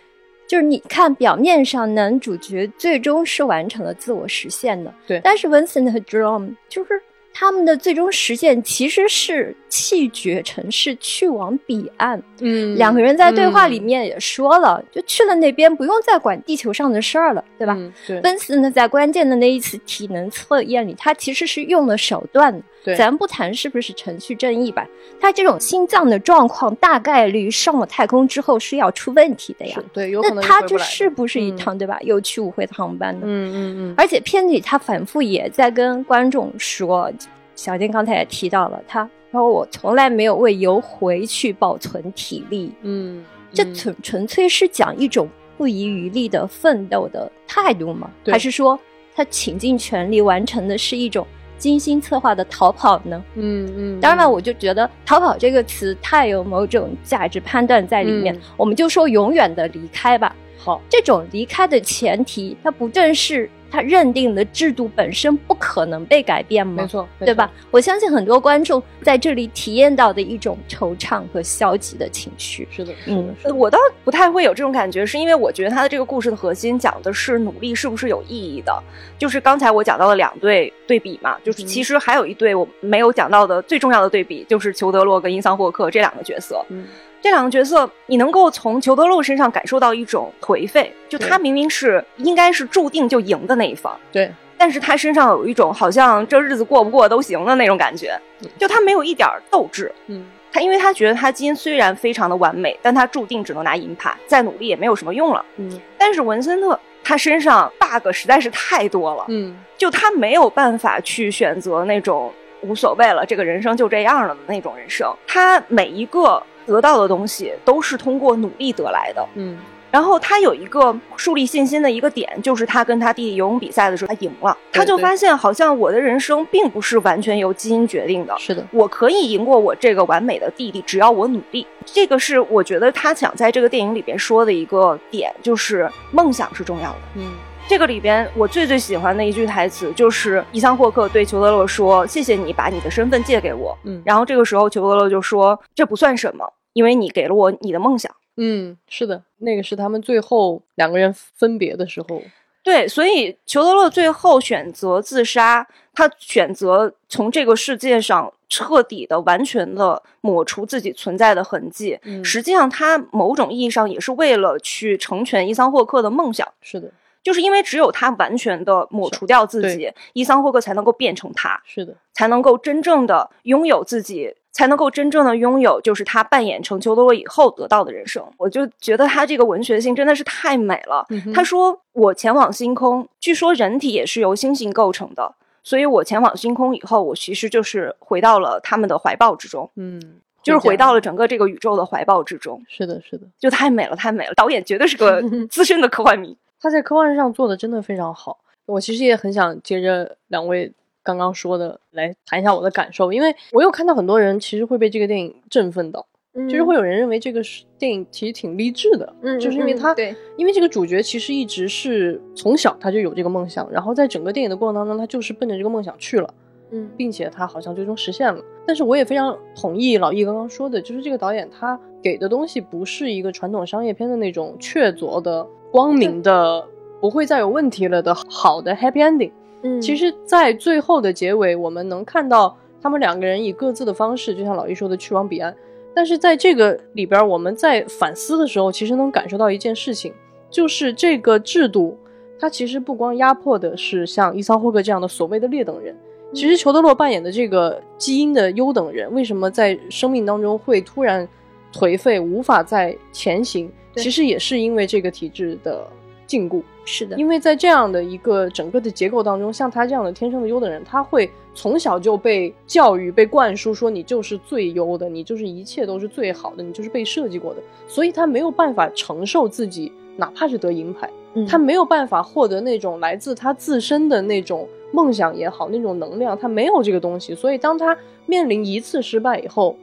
[0.47, 7.01] 就是你看表面上男主角最终是完成了自我实现的，对但是 Vincent 和 Jerome 就是
[7.33, 12.19] 他们的最终实现其实是弃绝城市，去往彼岸。
[12.39, 17.75] 嗯两个人在对话里面也说了，就去了那边不用再管地球上的事儿了，对吧？
[17.77, 22.63] 嗯对温斯呢，在关键的那一次体能测验里，他其实是用了手段的。
[22.87, 24.87] 对咱不谈是不是程序正义吧，
[25.19, 29.77] 他这种心脏的状况，大概率上了太空之后是要出问题的呀。
[29.91, 31.99] 对，有可能那他这是不是一嗯趟、对吧？
[32.01, 33.21] 有去无回的航班呢？
[33.25, 37.11] 嗯嗯嗯，而且片子里他反复也在跟观众说，
[37.55, 48.09] 小金刚才也提到了，他说我从来没有为游回去保存体力，嗯，这嗯纯纯粹是讲一种不遗余力的奋斗的态度吗？
[48.23, 48.79] 对还是说
[49.15, 51.25] 他倾尽全力完成的是一种
[51.57, 53.23] 精心策划的逃跑呢？
[53.35, 60.35] 嗯嗯，当然了，嗯我就觉得“逃跑”这个词太有某种价值判断在里面，嗯我们就说永远的离开吧。
[60.57, 66.83] 好，这种离开的前提，它不正是他认定的制度本身不可能被改变吗？
[66.83, 67.51] 没错，没对吧？？
[67.71, 72.67] 我相信很多观众在这里体验到的一种惆怅和消极的情绪。
[72.71, 78.83] 是的，是嗯的，是呃，的，我倒不太会有这种感觉，是因为我觉得他的这个故事的核心讲的是努力是不是有意义的。
[79.17, 86.63] 就是刚才我讲到了两对对比嘛，就是嗯其实还有一对我没有讲到的最重要的对比，就是裘德洛跟伊桑霍克这两个角色。
[86.69, 86.85] 嗯
[87.27, 98.17] 这两个角色，你能够从裘德洛身上感受到一种颓废，就他明明是应该是注定就赢的那一方，对，但是他身上有一种好像这日子过不过都行的那种感觉，
[98.57, 99.93] 就他没有一点斗志。
[100.05, 105.43] 嗯他因为他觉得他基因虽然非常的完美，但他注定只能拿银牌，再努力也没有什么用了。
[105.57, 115.11] 嗯但是文森特他身上 bug 实在是太多了，嗯就他没有办法去选择那种无所谓了，这个人生就这样了的那种人生。
[115.25, 119.25] 他每一个得到的东西都是通过努力得来的。
[119.35, 119.57] 嗯
[119.89, 131.65] 然后他有一个树立信心的一个点，就是他跟他弟弟游泳比赛的时候，他赢了，他就发现好像我的人生并不是完全由基因决定的，是的，我可以赢过我这个完美的弟弟，只要我努力。
[131.85, 136.97] 这个是我觉得他想在这个电影里边说的一个点，就是梦想是重要的。
[137.15, 137.31] 嗯
[137.67, 152.21] 这个里边我最最喜欢的一句台词就是伊桑霍克对裘德洛说：“谢谢你把你的身份借给我。”嗯，然后这个时候裘德洛就说：“这不算什么，因为你给了我你的梦想。”嗯，是的，那个是他们最后两个人分别的时候，
[152.63, 161.99] 对，所以裘德洛最后选择自杀，他选择从这个世界上彻底的、完全的抹除自己存在的痕迹。
[162.03, 166.91] 嗯实际上，他某种意义上也是为了去成全伊桑霍克的梦想，是的，
[167.27, 174.33] 就是因为只有他完全的抹除掉自己，伊桑霍克才能够变成他，是的，才能够真正的拥有自己。
[174.53, 178.23] 才能够真正的拥有，就是他扮演成裘德洛以后得到的人生。
[178.37, 181.05] 我就觉得他这个文学性真的是太美了。
[181.09, 190.01] 嗯他说：“我前往星空，据说人体也是由星星构成的，所以我前往星空以后，我其实就是回到了他们的怀抱之中，嗯，
[190.41, 194.33] 就是回到，了整个这个宇宙的怀抱之中，是的，是的，就太美了，太美了。
[194.33, 196.35] 导演绝对是个 资深的科幻迷。
[196.59, 198.39] 他在科幻上做的真的非常好。
[198.65, 206.05] 我其实也很想接着两位刚刚说的来谈一下我的感受，因为我有看到很多人其实会被这个电影振奋到，
[206.49, 216.33] 就是会有人认为这个是电影其实挺励志的，嗯，就是因为他，对，因为这个主角其实一直是从小他就有这个梦想，然后在整个电影的过程当中，他就是奔着这个梦想去了。
[216.71, 218.41] 嗯并且他好像最终实现了。
[218.65, 226.65] 但是我也非常同意老易刚刚说的，就是这个导演他给的东西不是一个传统商业片的那种确凿的、光明的、
[226.99, 229.31] 不会再有问题了的好的 happy ending。
[229.63, 235.55] 嗯，其实，在最后的结尾，我们能看到他们两个人以各自的方式，就像老易说的去往彼岸。
[235.95, 240.13] 但是在这个里边，我们在反思的时候，其实能感受到一件事情，
[240.51, 241.97] 就是这个制度，
[242.39, 245.95] 它其实不光压迫的是像伊桑霍克这样的所谓的劣等人，
[246.33, 251.27] 其实裘德洛扮演的这个基因的优等人，为什么在生命当中会突然
[251.73, 253.71] 颓废，无法再前行？
[253.93, 255.87] 对其实也是因为这个体制的
[256.25, 256.61] 禁锢。
[256.89, 279.75] 是的，因为在这样的一个整个的结构当中，像他这样的天生的优等人，他会从小就被教育、被灌输说你就是最优的，你就是一切都是最好的，你就是被设计过的，所以他没有办法承受自己，哪怕是得银牌，嗯他没有办法获得那种来自他自身的那种梦想也好，那种能量，他没有这个东西，所以当他面临一次失败以后。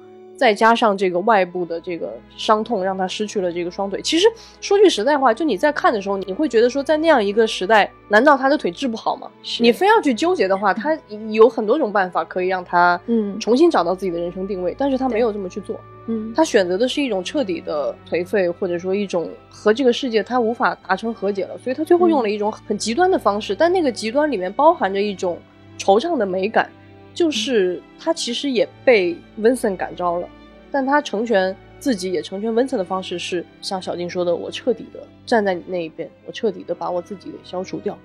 [0.44, 3.98] 再加上这个外部的这个伤痛，让他失去了这个双腿。
[4.02, 4.26] 其实
[4.61, 9.26] 说句实在话，就你在看的时候，你会觉得说，在那样一个时代，难道他的腿治不好吗？
[9.59, 10.94] 你非要去纠结的话，他
[11.30, 15.80] 有很多种办法可以让他嗯重新找到自己的人生定位，但是他没有这么去做。
[16.09, 25.38] 嗯，他选择的是一种彻底的颓废，或者说一种和这个世界他无法达成和解了，所以他最后用了一种很极端的方式，但那个极端里面包含着一种
[25.78, 26.68] 惆怅的美感。
[27.14, 30.29] 就是他其实也被 Vincent 感召了，
[30.70, 37.96] 但他成全自己也成全 Vincent 的方式是像小静说的，我彻底的站在你那一边，我彻底的把我自己给消除掉。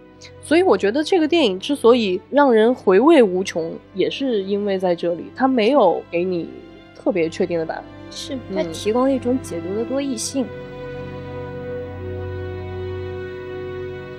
[0.43, 6.47] 所以我觉得这个电影之所以让人回味无穷，也是因为在这里他没有给你
[6.95, 10.45] 特别确定的答案，是他提供了一种解读的多义性。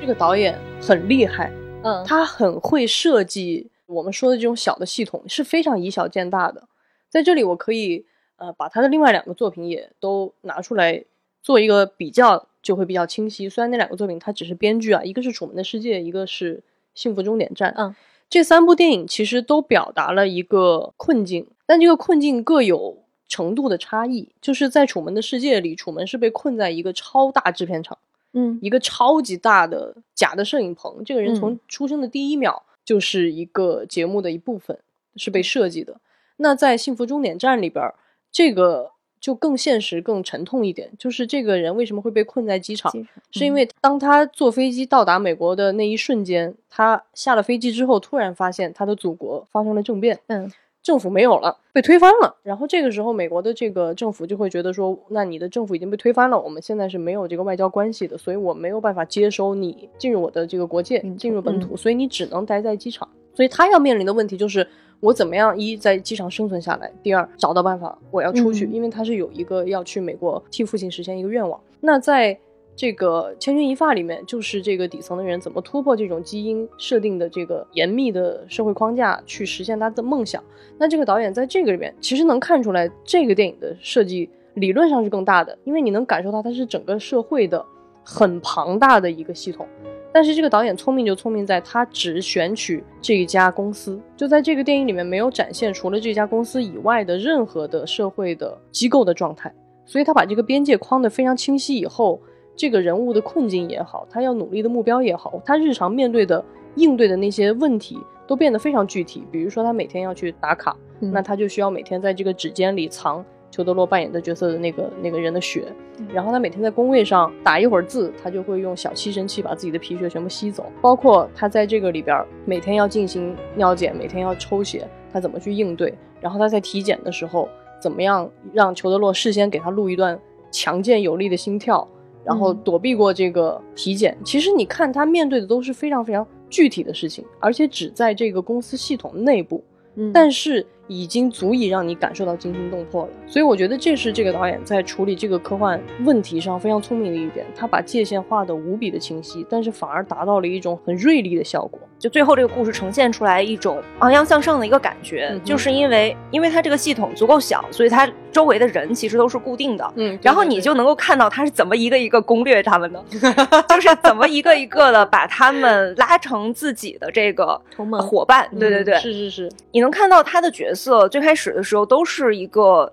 [0.01, 1.53] 这个导演很厉害，
[1.85, 3.71] 嗯，他很会设计。
[3.91, 6.69] 我们说的这种小的系统是非常以小见大的，
[7.09, 11.05] 在这里我可以呃把他的另外两个作品也都拿出来
[11.43, 13.49] 做一个比较，就会比较清晰。
[13.49, 16.59] 虽然那两个作品他只是编剧啊，一个是《楚门的世界》，一个是
[16.95, 17.73] 《幸福终点站》。
[17.77, 17.95] 嗯，
[18.29, 24.29] 这三部电影其实都表达了一个困境，但这个困境各有程度的差异。
[24.41, 27.99] 就是在《楚门的世界》里，楚门是被困在一个超大制片厂，
[28.35, 31.03] 嗯，一个超级大的假的摄影棚。
[31.05, 32.63] 这个人从出生的第一秒。
[32.91, 34.77] 就是一个节目的一部分，
[35.15, 36.01] 是被设计的。
[36.39, 37.95] 那在《幸福终点站》里边，
[38.33, 40.91] 这个就更现实、更沉痛一点。
[40.99, 42.93] 就是这个人为什么会被困在机场？
[43.31, 50.19] 是因为当他坐飞机到达美国的那一瞬间，他下了飞机之后，突然发现他的祖国发生了政变。
[50.27, 50.51] 嗯。
[50.83, 52.37] 政府没有了，被推翻了。
[52.43, 63.09] 然后这个时候，美国的这个政府就会觉得说，那你的政府已经被推翻了，我们现在是没有这个外交关系的，所以我没有办法接收你进入我的这个国界，进入本土，所以你只能待在机场。
[63.35, 64.67] 所以他要面临的问题就是，
[65.01, 71.61] 我怎么样一在机场生存下来，第二找到办法我要出去，因为他是有一个要去美国替父亲实现一个愿望。
[71.81, 72.39] 那在
[72.81, 80.43] 这个《千钧一发》里面，就是这个底层的人怎么突破这种基因设定的这个严密的社会框架，去实现他的梦想。
[80.79, 87.63] 那这个导演在这个里面，其实能看出来，这个电影的设计理论上是更大的，因为你能感受到它是整个社会的
[88.03, 89.69] 很庞大的一个系统。
[90.11, 99.53] 但是这个导演聪明就聪明在，他只选取这一家公司，就在这个电影里面没有展现除了这家公司以外的任何的社会的机构的状态，
[99.85, 102.19] 所以他把这个边界框得非常清晰以后。
[102.57, 109.25] 这个人物的困境也好，他要努力的目标也好，他日常面对的、应对的那些问题都变得非常具体。
[109.31, 115.65] 比如说，他每天要去打卡，那他就需要每天在这个指尖里藏裘德洛扮演的角色的那个那个人的血。
[116.13, 120.65] 然后他每天在工位上打一会儿字，他就会用小吸尘器把自己的皮屑全部吸走。
[120.81, 125.93] 包括他在这个里边每天要进行尿检，每天要抽血，他怎么去应对？
[126.21, 127.49] 然后他在体检的时候，
[127.81, 130.19] 怎么样让裘德洛事先给他录一段
[130.51, 131.87] 强健有力的心跳？
[132.25, 134.17] 然后躲避过这个体检。
[134.25, 139.63] 其实你看他面对的都是非常非常具体的事情，而且只在这个公司系统内部。
[139.97, 140.67] 嗯，但是。
[140.91, 151.79] 已经足以让你感受到惊心动魄了，所以我觉得这是这个导演在处理这个科幻问题上非常聪明的一点，他把界限画的无比的清晰，但是反而达到了一种很锐利的效果。
[151.97, 163.05] 就最后这个故事呈现出来一种昂扬向上的一个感觉，就是因为因为它这个系统足够小，所以它周围的人其实都是固定的，嗯，然后你就能够看到他是怎么一个一个攻略他们的，
[163.69, 167.61] 就是怎么一个一个的把他们拉成自己的这个
[168.01, 171.61] 伙伴，对对对，是是是，你能看到他的角色最开始的。
[171.61, 172.91] 的时候都是一个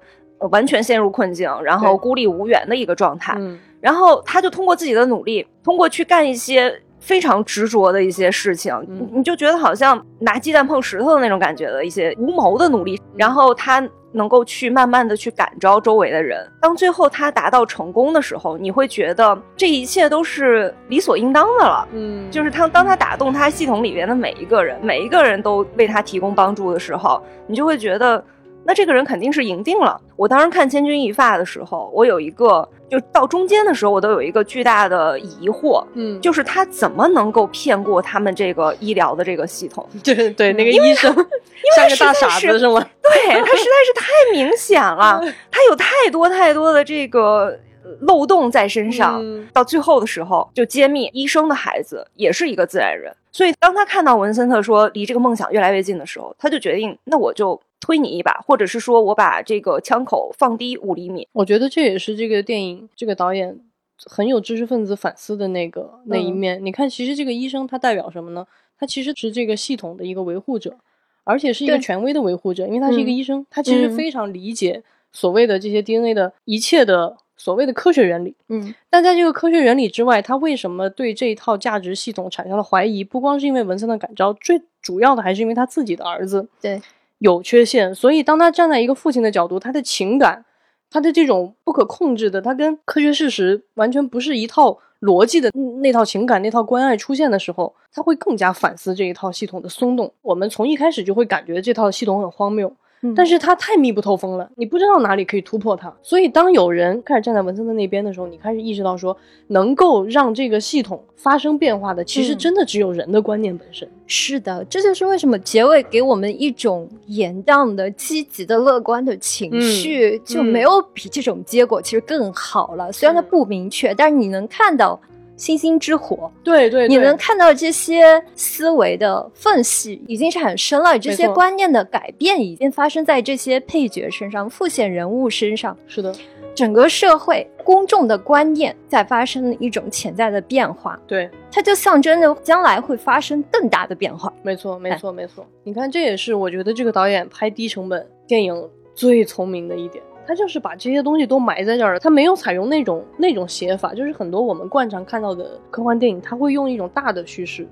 [0.51, 3.33] 完全陷入困境，然后孤立无援的一个状态。
[3.39, 12.99] 嗯，然后他就通过自己的努力，通过去干一些非常执着的一些事情，你你就觉得好像拿鸡蛋碰石头的那种感觉的一些无谋的努力。
[13.15, 16.45] 然后他能够去慢慢的去感召周围的人。
[16.61, 21.87] 当最后他达到成功的时候，你会觉得这一切都是理所应当的了。
[21.93, 28.21] 嗯，就是他当他打动他系统里边的每一个人，每一个人都为他提供帮助的时候，你就会觉得。
[28.67, 29.99] 那这个人肯定是赢定了。
[30.17, 39.87] 我当时看《千钧一发》的时候，我有一个，就到中间的时候，我都有一个巨大的疑惑，嗯，就是他怎么能够骗过他们这个医疗的这个系统？
[40.03, 41.09] 对对，那个医生
[41.77, 42.85] 像个大傻子是吗？
[43.01, 47.57] 对他实在是太明显了，他有太多太多的这个
[48.01, 49.23] 漏洞在身上。
[49.53, 53.15] 到最后的时候，就揭秘医生的孩子也是一个自然人。
[53.31, 57.57] 所以当他看到文森特说离这个梦想越来越近的时候，他就决定，那我就。
[57.79, 61.27] 推你一把，或者是说我把这个枪口放低五厘米。
[61.33, 63.59] 我觉得这也是这个电影这个导演
[64.05, 66.63] 很有知识分子反思的那个那一面。
[66.63, 68.45] 你看，其实这个医生他代表什么呢？
[68.79, 70.77] 他其实是这个系统的一个维护者，
[71.23, 78.35] 而且是一个权威的维护者，因为他是一个嗯医生，他其实嗯非常理解所谓的这些 DNA 的一切的所谓的科学原理。
[78.49, 83.03] 嗯但在这个科学原理之外，他为什么对这一套价值系统产生了怀疑？
[83.03, 86.79] 不光是因为文森的感召，最主要的还是因为他自己的儿子对
[87.19, 87.93] 有缺陷。
[87.93, 90.45] 所以，当他站在一个父亲的角度，他的情感，
[90.89, 95.51] 他的这种不可控制的，他跟科学事实完全不是一套逻辑的
[95.81, 100.13] 那套情感、那套关爱出现的时候，他会更加反思这一套系统的松动。
[100.21, 102.71] 我们从一开始就会感觉这套系统很荒谬。
[103.01, 105.93] 嗯但是它太密不透风了，你不知道哪里可以突破它。
[106.01, 109.15] 所以当有人开始站在文森特那边的时候，你开始意识到说，
[109.47, 113.87] 能够让这个系统发生变化的，其实嗯真的只有人的观念本身。
[114.07, 122.91] 是的，这就是为什么结尾给我们一种延宕的、积极的、乐观的情绪，就没有比这种结果其实更好了。
[122.91, 124.99] 虽然它不明确，但是你能看到
[125.37, 135.77] 星星之火，对对你能看到这些思维的缝隙已经产生了，这些观念的改变已经发生在这些配角身上、复线人物身上。
[135.87, 136.13] 是的，
[136.55, 144.33] 整个社会公众的观念在发生一种潜在的变化，对，它就象征着将来会发生更大的变化。
[144.41, 145.45] 没错，没错，没错。
[145.63, 150.03] 你看，这也是我觉得这个导演拍低成本电影最聪明的一点。
[150.27, 157.65] 他就是把这些东西都埋在这儿了，他没有采用那种那种写法，就是很多我们惯常看到的科幻电影，他会用一种大的叙事，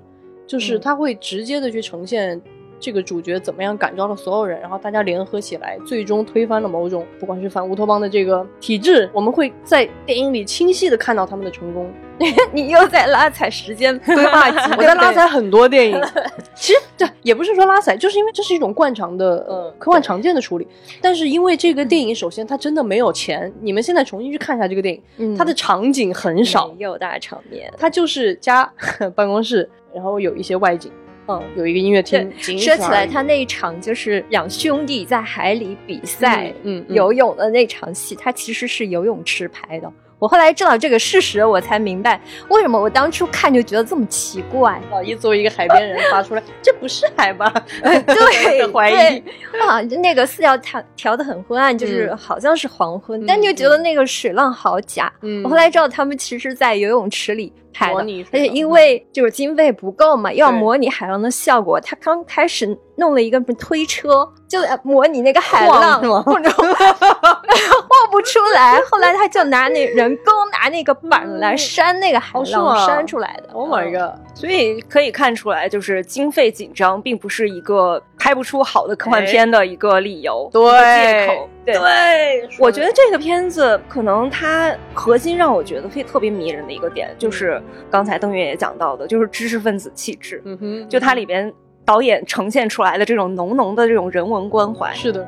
[0.46, 0.80] 就是嗯。
[0.80, 2.40] 他会直接的去呈现
[2.78, 11.90] 这个主角怎么样感召了所有人，然后大家联合起来，最终推翻了某种不管是反乌托邦的这个体制，我们会在电影里清晰的看到他们的成功。
[12.50, 16.02] 你又在拉踩时间 规划机，我在拉踩很多电影，
[16.56, 20.66] 其实这也不是说拉踩，就是因为这是一种惯常的呃嗯科幻常见的处理。
[21.02, 27.70] 但是因为这个电影，首先它真的没有钱，你们现在重新去看一下这个电影，嗯它的场景很少，没有大场面。
[27.76, 28.72] 它就是家
[29.14, 30.90] 办公室，然后有一些外景，
[31.28, 32.30] 嗯，有一个音乐厅。
[32.38, 39.92] 说起来，他那一场就是两兄弟在海里比赛嗯游泳的那场戏，他其实是游泳池拍的。
[40.18, 42.18] 我后来知道这个事实，我才明白
[42.48, 44.80] 为什么我当初看就觉得这么奇怪。
[44.90, 47.52] 老一作为一个海边人发出来，这不是海吧？
[47.82, 49.60] 对，的怀疑对。
[49.60, 55.12] 啊，那个色调调调的很昏暗，就是嗯好像是黄昏，嗯但就觉得那个水浪好假。
[55.20, 68.80] 嗯我后来知道他们其实在游泳池里拍的模拟，而且因为就是经费不够嘛，要模拟海浪的效果，他刚开始弄了一个推车，就呃模拟那个海浪，是吗或者 晃不出来。
[68.90, 73.52] 后来他就拿那人工拿那个板来扇那个海浪，扇出来的。
[73.52, 74.18] Oh my god！
[74.34, 81.48] 所以可以看出来，就是经费紧张，并不是一个拍不出好的科幻片的一个理由、对借口。
[81.64, 90.40] 对，对，我觉得这个片子可能它核心让我觉得非特别迷人的一个点，就是刚才邓月也讲到的，就是知识分子气质。
[90.44, 91.52] 嗯哼，就它里边
[91.86, 95.24] 导演呈现出来的这种浓浓的这种人文关怀，是的，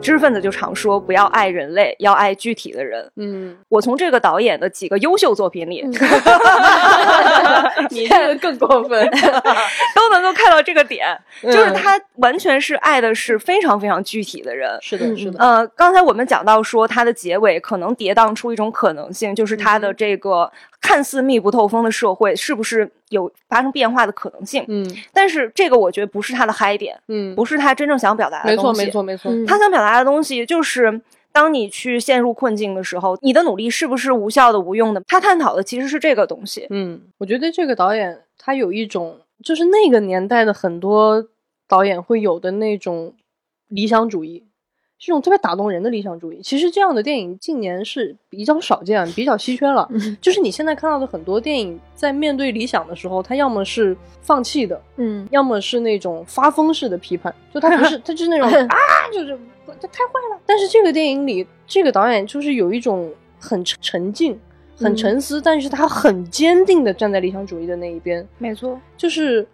[0.00, 3.10] 知识分子就常说不要爱人类，要爱具体的人。
[3.16, 5.84] 嗯，我从这个导演的几个优秀作品里，
[7.90, 9.10] 你这个更过分，
[9.94, 11.06] 都能够看到这个点，
[11.42, 14.78] 就是嗯他完全是爱的是非常非常具体的人。
[14.80, 20.50] 是的，嗯是的，呃，刚才我们讲到说，他的结尾可能跌宕出一种可能性，就是他的这个
[20.80, 24.64] 看似密不透风的社会，是不是有发生变化的可能性？
[24.68, 28.84] 嗯但是这个我觉得不是他的嗨点，嗯，不是他真正想表达的没错，东西。
[28.84, 31.00] 没错，没错，嗯他想表达的东西就是，
[31.32, 35.02] 当你去陷入困境的时候，你的努力是不是无效的、无用的？
[35.06, 36.66] 他探讨的其实是这个东西。
[36.70, 41.28] 嗯，我觉得这个导演他有一种，就是那个年代的很多
[41.68, 43.14] 导演会有的那种
[43.68, 44.44] 理想主义，
[44.98, 46.40] 是一种特别打动人的理想主义。
[46.42, 49.88] 其实这样的电影近年是比较少见、比较稀缺了。
[50.20, 58.76] 就是你现在看到的很多电影，在面对理想的时候，它要么是放弃的，嗯要么是那种发疯式的批判，就他不是， 他就是那种啊，
[59.12, 59.38] 就是
[59.80, 60.40] 这太坏了。
[60.44, 64.38] 但是这个电影里，这个导演就是有一种很沉沉静、
[64.76, 69.46] 很嗯沉思，但是他很坚定的站在理想主义的那一边，没错，就是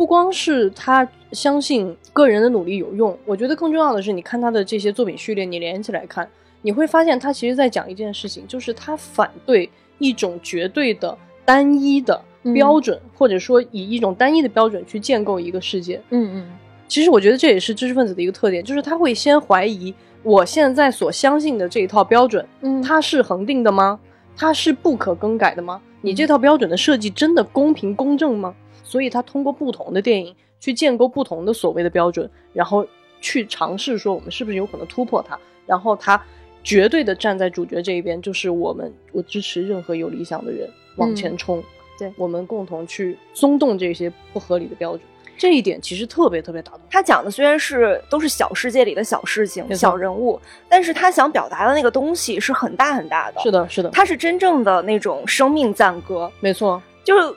[0.00, 6.26] 不光是他相信个人的努力有用，我觉得更重要的是，你看他的这些作品序列，你连起来看，
[6.62, 16.00] 你会发现他其实在讲一件事情，就是他反对一种绝对的单一的嗯标准，或者说以一种单一的标准去建构一个世界。
[16.08, 16.50] 嗯嗯
[16.88, 24.00] 其实我觉得这也是知识分子的一个特点，就是他会先怀疑我现在所相信的这一套标准，嗯，它是恒定的吗？
[24.34, 25.78] 它是不可更改的吗？
[26.00, 28.54] 你这套标准的设计真的公平公正吗？
[28.90, 32.84] 所以他通过不同的电影去建构不同的所谓的标准，然后
[33.20, 36.20] 去尝试说我们是不是有可能突破它，然后他
[36.64, 41.62] 绝对的站在主角这一边，就是我们我支持任何有理想的人往前冲，
[41.96, 45.02] 对我们共同去松动这些不合理的标准。
[45.38, 46.80] 这一点其实特别特别打动。
[46.90, 50.38] 他讲的虽然是都是小世界里的小事情、小人物，
[50.68, 53.40] 但是他想表达的那个东西是很大很大的。
[53.40, 57.34] 是的，是的，他是真正的那种生命赞歌，没错，就是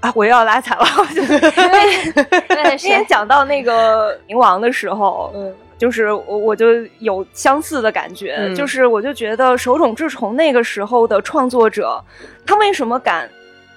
[0.00, 0.84] 啊，我又要拉踩了，
[1.14, 1.38] 就 是。
[1.40, 6.66] 对，那天讲到那个冥王的时候，嗯，就是我我就
[7.00, 8.54] 有相似的感觉，嗯。
[8.54, 12.02] 就是我就觉得手冢治虫那个时候的创作者，
[12.46, 13.28] 他为什么敢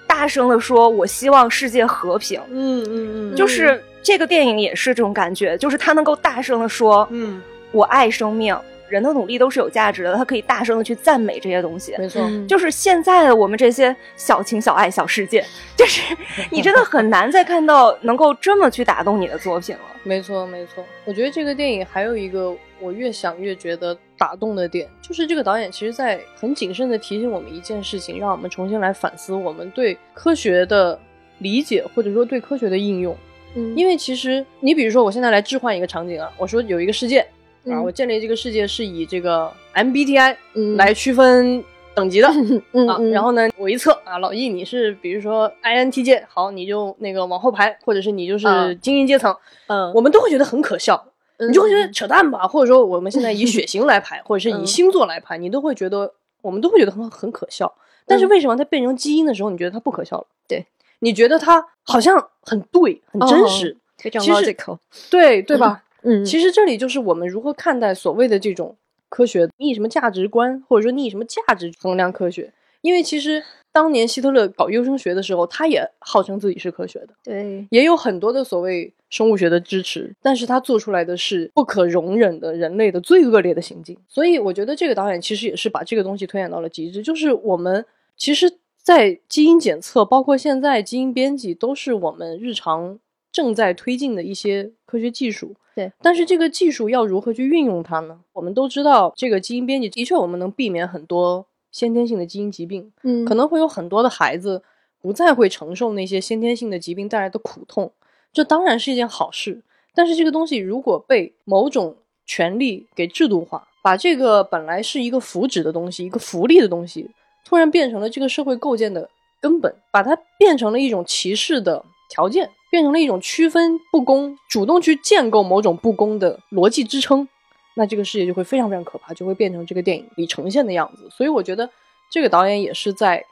[0.06, 2.40] 大声的说“我希望世界和平”？
[2.52, 7.42] 嗯嗯嗯，就是这个电影也是这种感觉，就是他能够大声的说嗯
[7.72, 8.56] ，“我爱生命”，
[8.92, 11.96] 人的努力都是有价值的，他可以大声的去赞美这些东西。
[11.98, 15.44] 没错，嗯就是现在的我们这些小情小爱小世界，
[15.78, 16.16] 就是
[16.50, 19.82] 你真的很难再看到能够这么去打动你的作品了。
[20.04, 20.84] 没错，没错。
[21.06, 31.00] 我觉得这个电影还有一个我越想越觉得打动的点，就是这个导演其实在很谨慎的提醒我们一件事情，让我们重新来反思我们对科学的
[31.38, 33.16] 理解，或者说对科学的应用。
[33.54, 37.26] 嗯因为其实你比如说，我现在来置换一个场景啊，我说有一个世界
[37.66, 42.28] 啊，嗯我建立这个世界是以这个 MBTI 嗯来区分等级的。
[42.28, 42.34] 啊，
[42.74, 49.36] 嗯嗯然后呢，我一测啊，老易你是比如说 INTJ，好，你就那个往后排，或者是你就是嗯精英阶层，
[49.68, 51.04] 嗯我们都会觉得很可笑，
[51.40, 57.72] 你就会觉得嗯扯淡吧，或者说我们现在以 血型来排，或者是以嗯星座来排，你都会觉得我们都会觉得很很可笑。
[58.08, 60.26] 但是嗯为什么它变成基因的时候，你觉得它不可笑了？
[60.48, 60.66] 对，
[61.00, 64.78] 你觉得它好像很对，很真实，非常其实 logical，
[65.12, 65.84] 对对吧？
[66.04, 68.76] 嗯，其实这里就是我们如何看待所谓的这种
[69.10, 72.54] 科学，你以什么价值观，或者说你以什么价值衡量科学？
[72.82, 83.96] 因为其实当年希特勒搞优生学的时候，他也号称自己是科学的，对，也有很多的所谓生物学的支持，但是他做出来的是不可容忍的人类的最恶劣的行径。
[84.08, 87.86] 所以我觉得这个导演其实也是把这个东西推演到了极致，就是我们
[88.18, 92.98] 其实，在基因检测，包括现在基因编辑，都是我们日常
[93.32, 95.56] 正在推进的一些科学技术。
[95.74, 98.20] 对，但是这个技术要如何去运用它呢？
[98.34, 104.62] 我们都知道，这个基因编辑的确我们能避免很多先天性的基因疾病，嗯可能会有很多的孩子
[105.02, 107.94] 不再会承受那些先天性的疾病带来的苦痛，
[108.34, 109.64] 这当然是一件好事。
[109.96, 117.10] 但是这个东西如果被某种权利给制度化，把这个本来是一个福祉的东西、一个福利的东西，
[117.46, 127.28] 突然变成了这个社会构建的根本，把它变成了一种歧视的条件，变成了一种区分不公、主动去建构某种不公的逻辑支撑。
[127.76, 131.08] 那这个世界就会非常非常可怕，就会变成这个电影里呈现的样子。
[131.12, 131.70] 所以我觉得
[132.10, 133.24] 这个导演也是在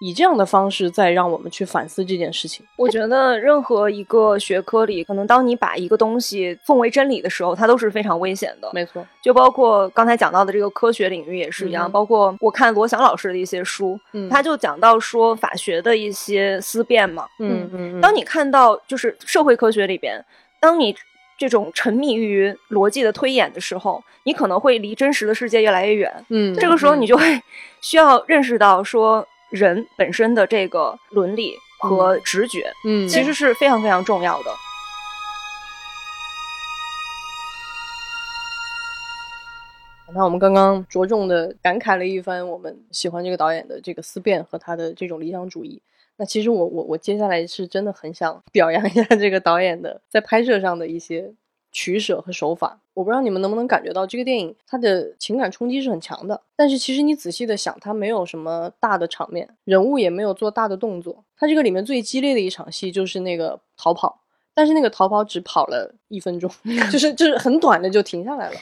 [0.00, 2.64] 以这样的方式再让我们去反思这件事情。
[2.76, 8.70] 我觉得任何一个学科里，可能当你把一个东西奉为真理的时候，它都是非常危险的。
[8.72, 17.26] 没错，就包括刚才讲到的这个科学领域也是一样，嗯包括我看罗翔老师的一些书，嗯他就讲到说法学的一些思辨嘛。
[17.40, 20.24] 嗯嗯，当你看到就是社会科学里边，
[20.60, 20.94] 当你
[21.36, 26.24] 这种沉迷于逻辑的推演的时候，你可能会离真实的世界越来越远。
[26.28, 27.40] 嗯这个时候，你就会
[27.80, 34.50] 需要认识到说，人本身的这个伦理和直觉，嗯其实是非常非常重要的。
[40.14, 45.80] 那我们刚刚着重的感慨了一番，我们喜欢这个导演的这个思辨和他的这种理想主义。
[46.16, 51.32] 那其实我我我接下来是真的很想表扬一下这个导演的在拍摄上的一些
[51.78, 52.80] 取舍和手法。
[52.92, 61.24] 我不知道你们能不能感觉到这个电影它的情感冲击是很强的，但是其实你仔细的想，它没有什么大的场面，人物也没有做大的动作。
[61.36, 64.22] 它这个里面最激烈的一场戏就是那个逃跑，
[64.52, 66.50] 但是那个逃跑只跑了一分钟，
[66.90, 68.56] 就是就是很短的就停下来了。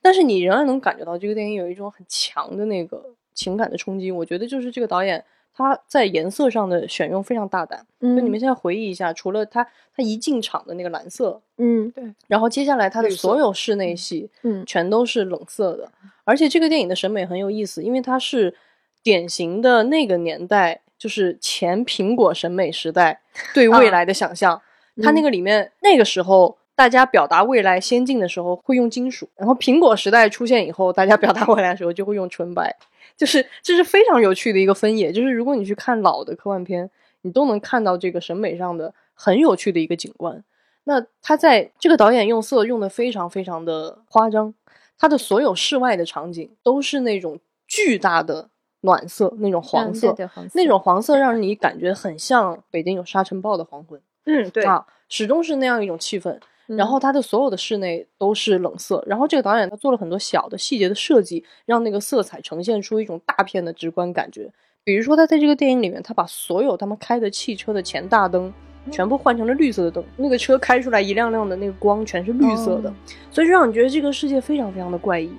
[0.00, 3.04] 但是你仍然能感觉到这个电影有一种很强的那个
[3.34, 4.12] 情感的冲击。
[4.12, 7.86] 我觉得就是这个导演他在颜色上的选用非常大胆。
[8.00, 9.64] 嗯，就你们现在回忆一下，除了他
[9.96, 15.90] 他一进场的那个蓝色，嗯对然后接下来他的所有室内戏，嗯全都是冷色的。
[16.24, 18.54] 而且这个电影的审美很有意思，因为它是
[19.02, 23.20] 典型的那个年代，就是前苹果审美时代
[23.54, 24.60] 对未来的想象。
[25.02, 26.58] 它那个里面那个时候。
[26.74, 32.74] 大家表达未来先进的时候会用金属，然后苹果时代出现以后，大家表达未来的时候就会用纯白，
[33.16, 35.12] 就是这是非常有趣的一个分野。
[35.12, 36.90] 就是如果你去看老的科幻片，
[37.22, 40.42] 你都能看到这个审美上的很有趣的一个景观。
[40.84, 44.52] 那他在这个导演用色用的非常非常的夸张，
[44.98, 47.38] 他的所有室外的场景都是那种
[47.68, 48.48] 巨大的
[48.80, 50.12] 暖色，那种黄色，
[50.54, 54.00] 那种黄色让你感觉很像北京有沙尘暴的黄昏。
[54.24, 56.36] 嗯，对，啊，始终是那样一种气氛。
[56.66, 64.50] 然后它的所有的室内都是冷色，然后这个导演他做了很多小的细节的设计，让那个色彩呈现出一种大片的直观感觉。
[64.84, 68.52] 比如说他在这个电影里面，他把所有他们开的汽车的前大灯
[68.90, 72.94] 全部换成了绿色的灯，那个车开出来一亮亮的那个光全是绿色的，哦
[73.30, 75.30] 所以让你觉得这个世界非常非常的怪异。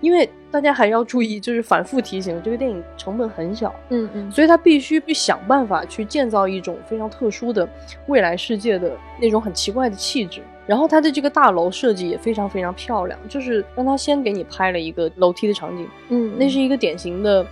[0.00, 7.66] 因为大家还要注意，就是反复提醒，这个电影成本很小，嗯嗯所以他必须去想办法去建造一种非常特殊的
[8.06, 10.42] 未来世界的那种很奇怪的气质。
[10.66, 17.46] 然后它的这个大楼设计也非常非常漂亮，就是让他先给你拍了一个楼梯的场景，嗯，那是一个典型的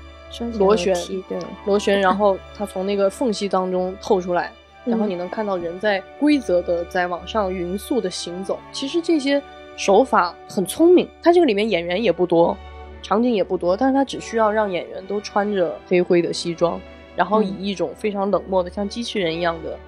[0.58, 0.94] 螺旋
[1.28, 4.50] 对，螺旋，然后它从那个缝隙当中透出来，
[4.86, 8.58] 然后你能看到人在规则的在往上匀速的行走。
[8.72, 9.42] 其实这些
[9.76, 12.56] 手法很聪明，它这个里面演员也不多，
[13.02, 16.80] 场景也不多，但是它只需要让演员都穿着黑灰的西装，
[17.14, 19.78] 然后以嗯一种非常冷漠的像机器人一样的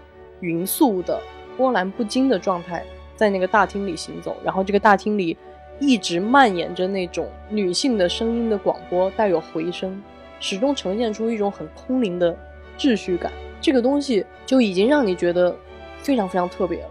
[0.40, 1.18] 匀速的
[1.56, 2.84] 波澜不惊的状态，
[3.16, 5.36] 在那个大厅里行走，然后这个大厅里
[5.78, 10.02] 一直蔓延着那种女性的声音的广播，带有回声。
[10.40, 12.36] 始终呈现出一种很空灵的
[12.76, 15.56] 秩序感，这个东西就已经让你觉得
[16.02, 16.88] 非常非常特别了。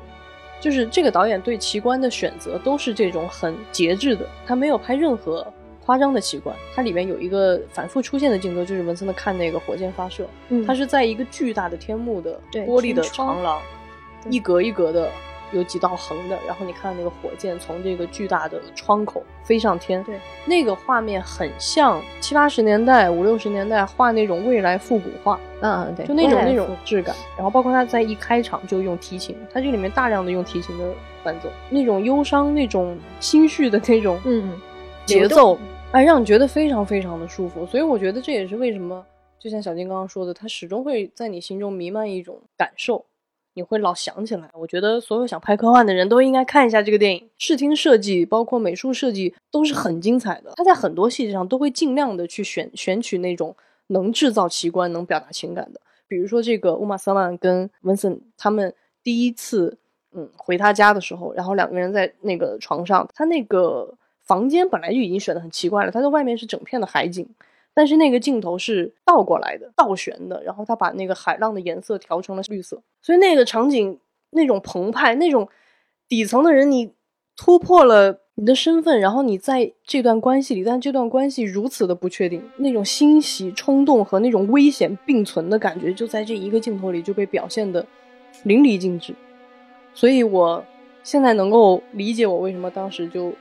[0.59, 5.45] 就是这个导演对奇观的选择都是这种很节制的，他没有拍任何
[5.85, 6.55] 夸张的奇观。
[6.73, 13.61] 它里面有一个反复出现的镜头，就是文森特看那个火箭发射，嗯它是在一个巨大的天幕的玻璃的长廊，
[14.29, 15.11] 一格一格的
[15.53, 27.15] 有几道横的，然后你看那个火箭从这个巨大的窗口飞上天，对，那个画面很像七八十年代、五六十年代画那种未来复古画，嗯对，就那种那种质感。
[27.35, 30.93] 然后包括他在一开场就用提琴，他这里面大量的用提琴的
[31.23, 34.59] 伴奏，那种忧伤、那种心绪的那种嗯
[35.05, 35.57] 节奏，
[35.91, 37.65] 哎，让你觉得非常非常的舒服。
[37.65, 39.05] 所以我觉得这也是为什么，
[39.39, 43.05] 就像小金刚刚说的，它始终会在你心中弥漫一种感受。
[43.55, 47.29] 你会老想起来，我觉得所有想拍科幻的人都应该看一下这个电影。
[47.37, 50.53] 视听设计，包括美术设计，都是很精彩的。
[50.55, 53.55] 它在很多细节上都会尽量的去选选取那种
[53.87, 55.79] 能制造奇观、能表达情感的。
[56.07, 58.73] 比如说这个乌玛瑟曼跟文森他们
[59.03, 59.77] 第一次
[60.13, 67.27] 嗯回他家的时候，然后两个人在那个床上，他那个房间本来就已经选的很奇怪了，它的外面是整片的海景。
[67.73, 73.99] 但是那个镜头是倒过来的，倒悬的，然后他把那个海浪的颜色调成了绿色，所以那个场景
[74.31, 75.47] 那种澎湃，那种
[76.07, 76.93] 底层的人，你
[77.35, 87.85] 突破了你的身份，然后你在这段关系里，但这段关系如此的不确定，那种欣喜、冲动和那种危险并存的感觉，就在这一个镜头里就被表现的
[88.43, 89.15] 淋漓尽致。
[89.95, 90.63] 所以我
[91.03, 93.33] 现在能够理解我为什么当时就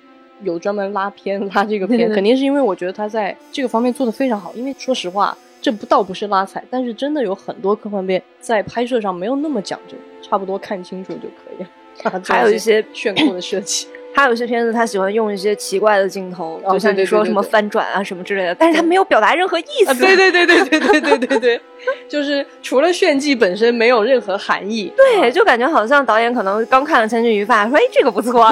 [0.43, 4.53] 有专门拉片 拉这个片，肯定是因为我觉得他在这个方面做的非常好。
[4.55, 11.69] 因为说实话，这不倒不是拉踩，但是真的有很多科幻片在拍摄上没有那么讲究，差不多看清楚就可以了。
[12.25, 19.91] 还有一些炫酷的设计，还有些片子，他喜欢用一些奇怪的镜头，哦就像你说什么翻转啊什么之类的，但是他没有表达任何意思。
[19.91, 21.61] 啊，对对对对对对对对对，
[22.09, 24.93] 就是除了炫技本身没有任何含义。
[24.97, 28.47] 对，就感觉好像导演可能刚看了《千钧一发》，说：“哎，这个不错，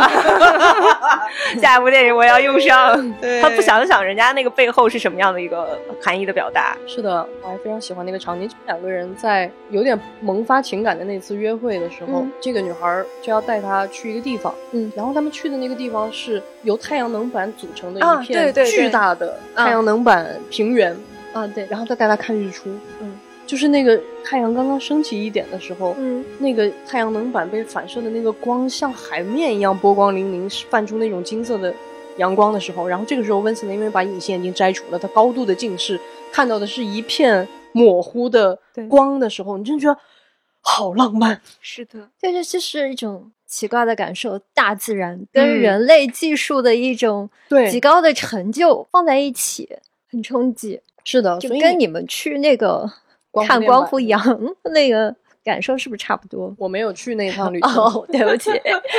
[1.60, 2.90] 下一部电影我要用上。”
[3.20, 6.76] 对他不想想人家那个背后是什么样的一个含义的表达。
[6.86, 8.48] 是的，我还非常喜欢那个场景。
[8.66, 20.96] 两个人在有点萌发情感的那次约会的时候，嗯这个女孩就要带他去一个地方，嗯，然后他们去的那个地方是由太阳能板组成的啊一片巨大的啊太阳能板平原，
[21.32, 22.70] 啊对，然后再带他看日出，
[23.00, 26.24] 嗯，就是那个太阳刚刚升起一点的时候，嗯。
[26.38, 31.74] 那个太阳能板被反射的那个光像海面一样波光粼粼，泛出那种金色的
[32.16, 36.00] 阳光的时候，然后这个时候温斯顿因为把隐形眼镜摘除了，他高度的近视，
[36.32, 40.00] 看到的是一片模糊的光的时候，你真觉得
[40.62, 41.40] 好浪漫。
[41.60, 49.68] 是的，对，这就是一种奇怪的感受，大自然跟嗯人类技术的一种对极高的成就放在一起，
[50.08, 52.88] 很冲击，是的，就跟你们去那个
[53.32, 56.54] 光看光面板复羊 那个感受是不是差不多？
[56.58, 58.50] 我没有去那一趟旅行，哦，对不起，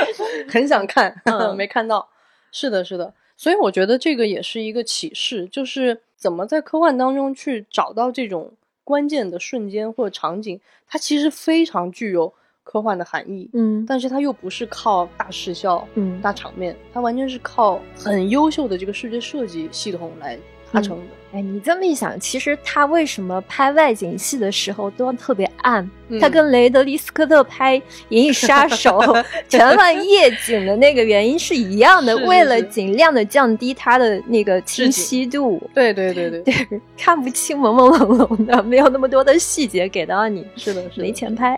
[0.52, 2.10] 很想看，嗯 没看到。
[2.52, 8.52] 是的，是的，所以我觉得这个也是一个启示，就是怎么在科幻当中去找到这种
[8.84, 12.34] 关键的瞬间或者场景，它其实非常具有
[12.64, 20.38] 科幻的含义，嗯但是它又不是靠大视效、嗯大场面，它完全是靠很优秀的这个视觉设计系统来
[20.72, 21.04] 达成的。
[21.34, 25.90] 哎，你这么一想，其实他为什么拍外景戏的时候都特别暗？
[26.10, 29.00] 嗯他跟雷德利·斯科特拍《银翼杀手
[29.48, 35.62] 》全放夜景的那个原因是一样的，是是为了尽量的降低它的那个清晰度。
[35.74, 41.58] 对对对对， 对，看不清，朦朦胧胧的，没有那么多的细节给到你，是的，是的，没钱拍。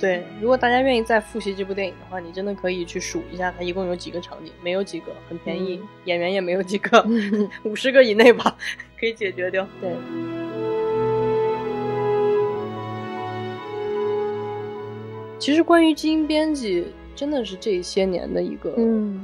[0.00, 7.06] 对，如果大家愿意再复习这部电影的话，你真的可以去数一下它一共有几个场景，没有几个，很便宜， 演员也没有几个，
[7.64, 8.56] 五十个以内吧，
[8.98, 9.68] 可以解决掉。
[9.80, 9.90] 对。
[15.38, 18.72] 其实关于基因编辑，真的是这些年的一个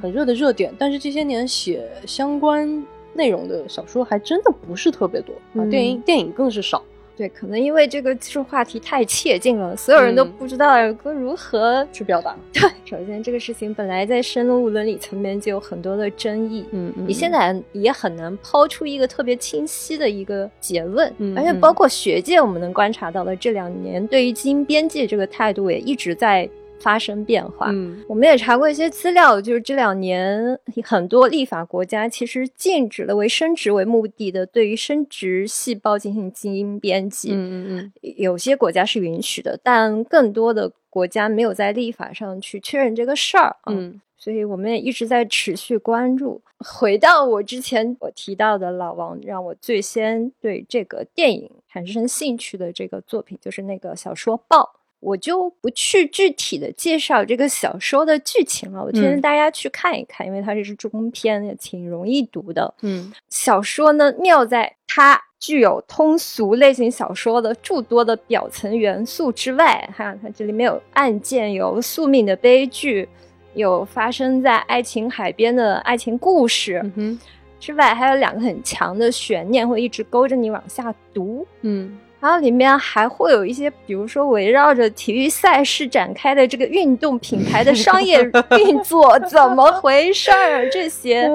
[0.03, 0.74] 很热的热点。
[0.79, 6.83] 但是这些年写相关内容的小说还真的不是特别多啊，电影电影更是少。
[7.17, 12.37] 对，可能因为这个技术话题太切近了，所有人都不知道该如何去表达。
[12.53, 21.11] 对，首先这个事情本来在生物伦理层面就有很多的争议，嗯嗯，你现在也很难抛出一个特别清晰的一个结论。
[21.35, 26.49] 而且包括学界，我们能观察到的这两年对于基因编辑这个态度也一直在。
[26.81, 46.41] 发生变化，嗯，我们也查过一些资料，就是这两年很多立法国家其实禁止了为生殖为目的的对于生殖细胞进行基因编辑，嗯嗯嗯，有些国家是允许的，但更多的国家没有在立法上去确认这个事儿，嗯，所以我们也一直在持续关注。
[46.59, 54.72] 回到我之前我提到的老王让我最先对这个电影产生兴趣的这个作品，就是那个小说《豹》。
[55.07, 62.74] 我就不去具体的介绍这个小说的剧情了，我推荐大家去看一看，因为它这是中篇，也挺容易读的。
[62.82, 73.09] 嗯，小说呢妙在它具有通俗类型小说的诸多的表层元素之外，哈，它这里面有案件，有宿命的悲剧，
[73.54, 77.16] 有发生在爱情海边的爱情故事，嗯
[77.61, 81.46] 之外还有两个很强的悬念，会一直勾着你往下读。
[81.61, 81.96] 嗯。
[82.27, 88.20] 然后里面还会有一些，比如说围绕着体育赛事展开的这个运动品牌的商业
[88.59, 91.31] 运作怎么回事儿，这些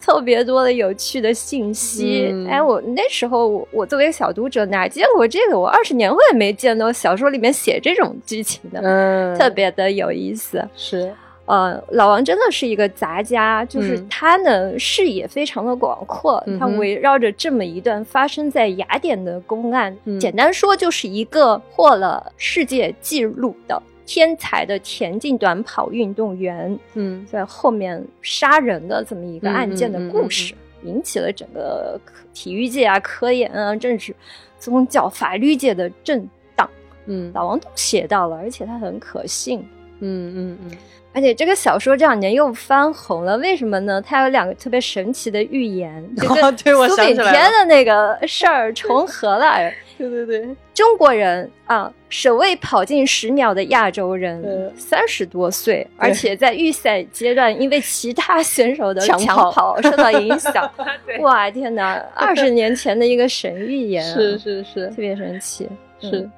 [0.00, 2.32] 特别多的有趣的信息。
[2.48, 5.58] 哎，我那时候我我作为小读者哪见过这个？
[5.58, 10.64] 我二十年我也没见到小说里面写这种剧情的，嗯，特别的有意思。
[10.76, 11.12] 是。
[11.50, 32.00] 呃，老王真的是一个杂家，就是他呢视野非常的广阔，他围绕着这么一段发生在雅典的公案，简单说就是一个破了世界纪录的天才的田径短跑运动员，嗯，在后面杀人的这么一个案件的故事，引起了整个
[32.32, 34.14] 体育界啊、科研啊、政治、
[34.60, 36.70] 宗教、法律界的震荡。
[37.06, 39.66] 嗯，老王都写到了，而且他很可信。
[40.02, 40.70] 嗯嗯嗯。
[41.12, 44.00] 而且这个小说这两年又翻红了，为什么呢？
[44.00, 46.56] 它有两个特别神奇的预言，就跟
[46.88, 49.70] 苏炳添的那个事儿重合了。
[49.98, 60.70] 对对对，中国人啊，首位跑进十秒的亚洲人，三十多岁，而且在预赛阶段因为其他选手的抢跑受到影响。
[61.20, 62.02] 哇，天哪！
[62.14, 65.68] 二十年前的一个神预言，是是是，特别神奇，
[66.00, 66.30] 是。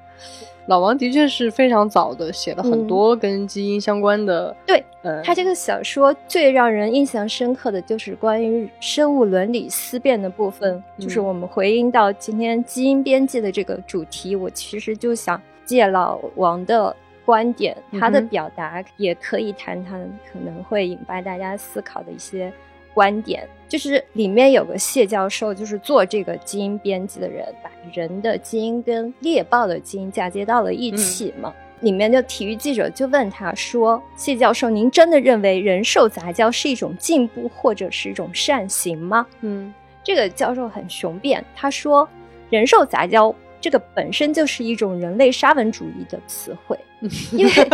[0.67, 4.55] 老王的确是非常早的写了很多跟基因相关的。
[4.65, 4.83] 对，
[5.23, 10.81] 他这个小说最让人印象深刻的就是关于生物伦理思辨的部分。
[10.97, 16.95] 就是我们回应到今天基因编辑的这个主题，我其实就想借老王的
[17.25, 20.01] 观点，他的表达也可以谈谈
[20.31, 22.51] 可能会引发大家思考的一些。
[22.93, 31.51] 观点就是里面有个谢教授，就是做这个基因编辑的人，把人的基因跟猎豹的基因嫁接到了一起嘛。
[31.79, 42.07] 里面的体育记者就问他说：“谢教授，您真的认为人兽杂交是一种进步或者是一种善行吗？”嗯，这个教授很雄辩，他说
[42.51, 46.77] ：“人兽杂交。”这个本身就是一种人类沙文主义的词汇，
[47.33, 47.69] 因为人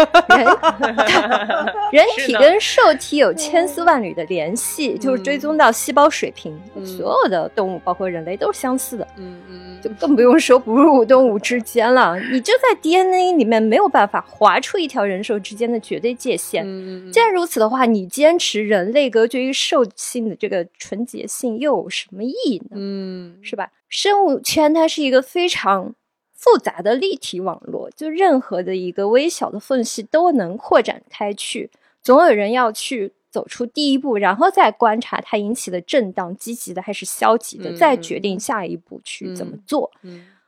[1.91, 12.19] 人体跟受体有千丝万缕的联系，就是追踪到细胞水平，所有的动物包括人类都是相似的，嗯嗯，就更不用说哺乳动物之间了。
[12.31, 16.63] 你就在 DNA 里面没有办法划出一条人兽之间的绝对界限。
[17.11, 22.75] 既然如此的话，你坚持人类隔绝于兽性的这个纯洁性又有什么意义呢？
[22.75, 23.69] 嗯，是吧？
[23.87, 25.93] 生物圈它是一个非常
[26.39, 31.69] 复杂的立体网络，就任何的一个微小的缝隙都能扩展开去。
[32.01, 39.91] 总有人要去走出第一步，然后再观察它引起的震荡，积极的还是消极的，再决定下一步去怎么做。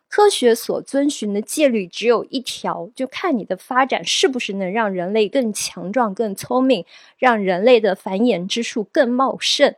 [0.07, 6.85] 科学所遵循的戒律只有一条，就看你的发展是不是能让人类更强壮、更聪明，
[7.17, 9.75] 让人类的繁衍之术更茂盛。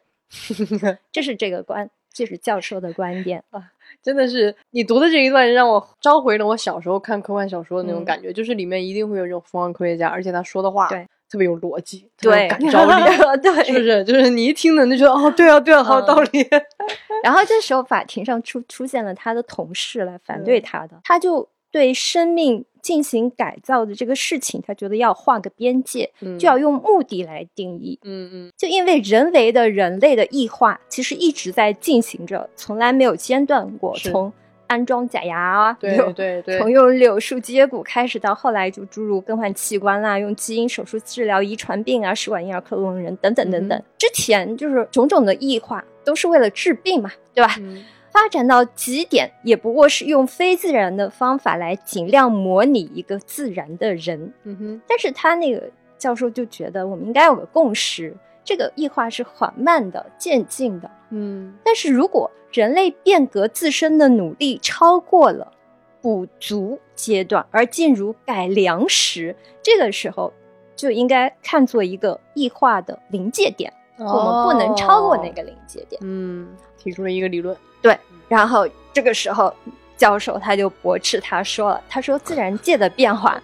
[1.12, 1.90] 这是这个观。
[2.16, 3.73] 这是教授的观点啊，
[4.04, 13.04] 真的是你读的这一段让我召回了我小时候看科幻小说的那种感觉，就是里面一定会有这种疯狂科学家，而且他说的话对特别有逻辑，对感召力，
[13.42, 14.04] 对，是不是？
[14.04, 16.48] 就是你一听呢，就觉得哦，对啊，对啊，好有道理。
[17.24, 28.00] 然后这时候法庭上出出现了他的同事来反对他的，他就对生命进行改造的这个事情，他觉得要画个边界，嗯就要用目的来定义。
[28.04, 33.96] 嗯嗯就因为人为的人类的异化，其实一直在进行着，从来没有间断过。
[33.98, 34.32] 从
[34.68, 43.78] 安装假牙啊，对对对，从用柳树接骨开始，到后来就注入更换器官啦，用基因手术治疗遗传病啊，试管婴儿、克隆人等等等等。
[43.78, 47.56] 嗯之前就是种种的异化，都是为了治病嘛，对吧？
[47.60, 47.84] 嗯
[48.14, 54.32] 发展到极点，也不过是用非自然的方法来尽量模拟一个自然的人。
[54.44, 60.90] 嗯哼但是他那个教授就觉得，我们应该有个共识，这个异化是缓慢的、渐进的。
[61.10, 65.52] 嗯但是如果人类变革自身的努力超过了
[66.00, 70.32] 补足阶段，而进入改良时，这个时候
[70.76, 76.02] 就应该看作一个异化的临界点，我们不能超过那个临界点。
[76.04, 79.54] 嗯，提出了一个理论，对然后这个时候，
[79.96, 83.42] 教授他就驳斥他说了，他说自然界的变化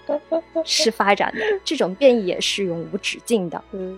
[0.66, 3.62] 是发展的，这种变异也是永无止境的。
[3.72, 3.98] 嗯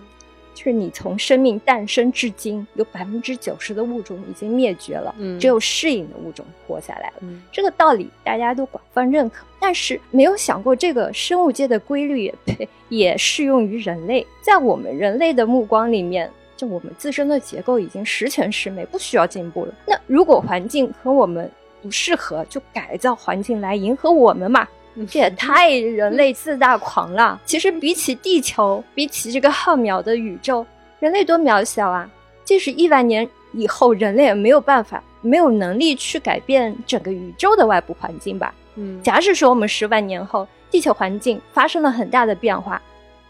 [0.54, 7.14] 就是你从生命诞生至今，有百分之九十的物种已经灭绝了，嗯只有适应的物种活下来了。
[7.20, 14.24] 嗯这个道理大家都广泛认可，但是没有想过这个生物界的规律也呸也适用于人类。
[14.42, 16.30] 在我们人类的目光里面，
[16.62, 19.74] 就我们自身的结构已经十全十美，不需要进步了。
[19.84, 21.50] 那如果环境和我们
[21.82, 24.68] 不适合，就改造环境来迎合我们嘛？
[25.10, 27.40] 这也太人类自大狂了。
[27.44, 30.64] 其实比起地球，比起这个浩渺的宇宙，
[31.00, 32.08] 人类多渺小啊！
[32.44, 38.54] 即使亿万年以后，人类也没有办法、没有能力去改变整个宇宙的外部环境吧？
[38.76, 42.80] 嗯假使说我们十万年后，地球环境发生了很大的变化，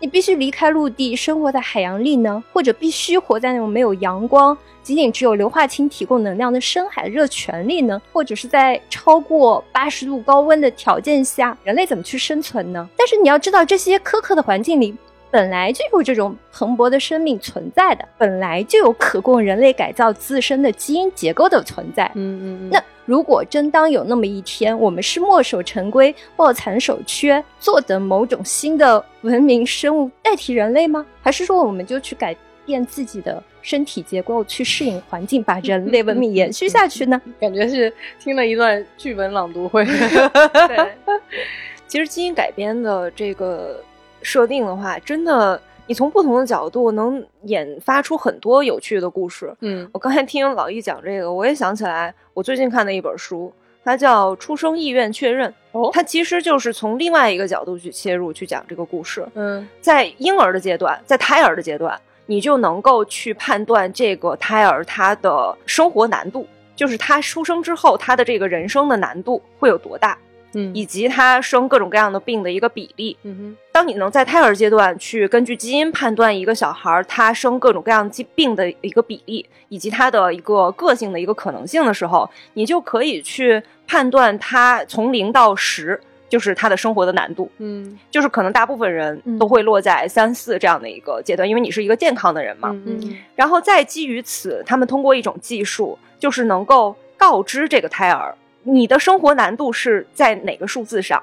[0.03, 12.89] 你必须离开陆地，生活在海洋里呢，或者必须活在那种没有阳光、仅仅只有硫化氢提供能量的深海热泉里呢，或者是在超过八十度高温的条件下，人类怎么去生存呢？
[12.97, 14.93] 但是你要知道，这些苛刻的环境里。
[15.33, 22.05] 本来就有这种蓬勃的生命存在的，本来就有可供人类改造自身的基因结构的存在。
[22.15, 31.05] 嗯嗯嗯，那如果真当有那么一天，我们是墨守成规、抱残守缺，坐等某种新的文明生物代替人类吗？
[31.23, 37.19] 还是说我们就去改变自己的身体结构，去适应环境，把人类文明延续下去呢？
[37.41, 39.83] 感觉是听了一段剧本朗读会。
[40.69, 40.93] 对，
[41.89, 43.83] 其实基因改编的这个
[44.23, 49.55] 设定的话，真的你从不同的角度能引发出很多有趣的故事。
[49.61, 53.53] 嗯我刚才听老易讲这个，我也想起来我最近看的一本书，
[53.85, 59.27] 它叫《出生意愿确认》，哦它其实就是从另外一个角度去切入去讲这个故事。
[59.35, 66.47] 嗯在婴儿的阶段，在胎儿的阶段，你就能够去判断这个胎儿他的生活难度，
[66.77, 70.17] 就是他出生之后他的这个人生的难度会有多大，
[70.55, 73.17] 嗯以及他生各种各样的病的一个比例。
[73.23, 85.99] 嗯哼当你能在胎儿阶段去根据基因判断一个小孩儿他生各种各样疾病的一个比例，以及他的一个个性的一个可能性的时候，你就可以去判断他从零到十，
[86.29, 87.51] 就是他的生活的难度。
[87.59, 92.71] 嗯就是可能大部分人嗯都会落在三四这样的一个阶段，因为你是一个健康的人嘛。
[92.85, 101.23] 嗯嗯然后再基于此，他们通过一种技术，就是能够告知这个胎儿，你的生活难度是在哪个数字上，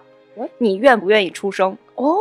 [0.58, 2.18] 你愿不愿意出生，哦，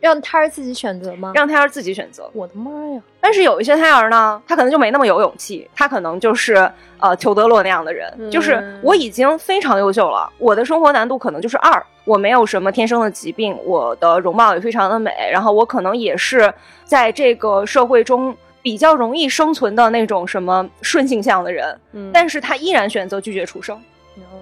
[0.00, 1.32] 让胎儿自己选择吗？
[1.34, 2.28] 让胎儿自己选择。
[2.32, 3.02] 我的妈呀！
[3.20, 16.52] 但是有一些胎儿呢，他可能就没那么有勇气，他可能就是呃裘德洛那样的人，嗯就是我已经非常优秀了，我的生活难度可能就是二，我没有什么天生的疾病，我的容貌也非常的美，然后我可能也是
[16.84, 23.80] 在这个社会中比较容易生存的那种什么顺性向的人，嗯但是他依然选择拒绝出生。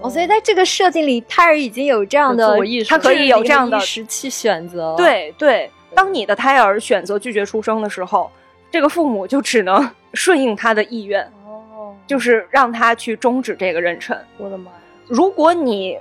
[0.01, 8.31] 哦，所以在这个设定里，胎儿已经有这样的自我意识他可以有这样的意识去选择。，对对，当你的胎儿选择拒绝出生的时候，
[8.71, 11.23] 这个父母就只能 顺应他的意愿。
[11.47, 14.17] 哦，就是让他去终止这个妊娠。
[14.39, 14.79] 我的妈呀！
[15.07, 15.99] 如果你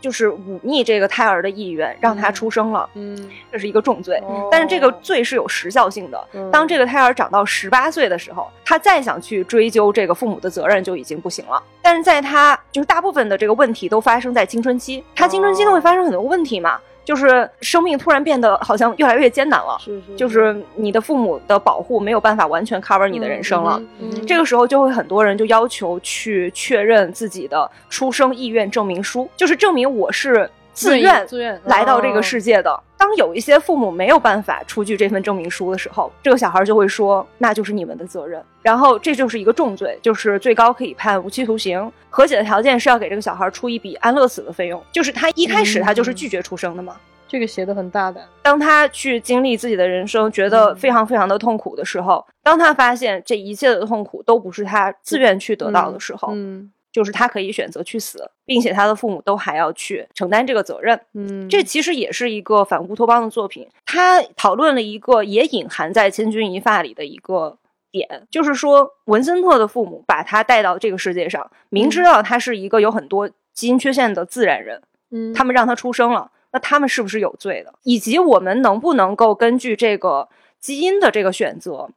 [0.00, 3.16] 就是忤逆这个胎儿的意愿，让他出生了，嗯，
[3.50, 4.18] 这是一个重罪。
[4.18, 6.28] 哦但是这个罪是有时效性的。
[6.34, 11.62] 嗯当这个胎儿长到十八岁的时候，他再想去追究这个父母的责任就已经不行了。
[11.84, 19.76] 但是在他就是大部分的这个问题都发生在青春期，他青春期都会发生很多问题嘛，就是生命突然变得好像越来越艰难了。
[19.78, 32.78] 是是，就是你的父母的保护没有办法完全 cover 你的人生了，嗯嗯这个时候就会很多人就要求去确认自己的出生意愿证明书，就是证明我是自愿自愿来到这个哦世界的。
[32.98, 41.90] 当有一些父母没有办法出具这份证明书的时候，这个小孩就会说：“那就是你们的责任。”然后这就是一个重罪，就是最高可以判无期徒刑。
[42.08, 46.96] 和解的条件是要给这个小孩出一笔安乐死的费用，就是他一开始他就是拒绝出生的嘛。
[47.26, 61.00] 这个写的很大胆，当他去经历自己的人生，觉得嗯非常非常的痛苦的时候，当他发现这一切的痛苦都不是他自愿去得到的时候，嗯就是他可以选择去死，并且他的父母都还要去承担这个责任。
[61.14, 67.58] 嗯，这其实也是一个反乌托邦的作品，他讨论了一个也隐含在《千钧一发》里的一个
[67.90, 74.80] 点，就是说文森特的父母把他带到这个世界上，明知道他是一个有很多基因缺陷的自然人，
[75.10, 77.74] 嗯他们让他出生了，那他们是不是有罪的？
[77.82, 80.28] 以及我们能不能够根据这个
[80.60, 81.90] 基因的这个选择，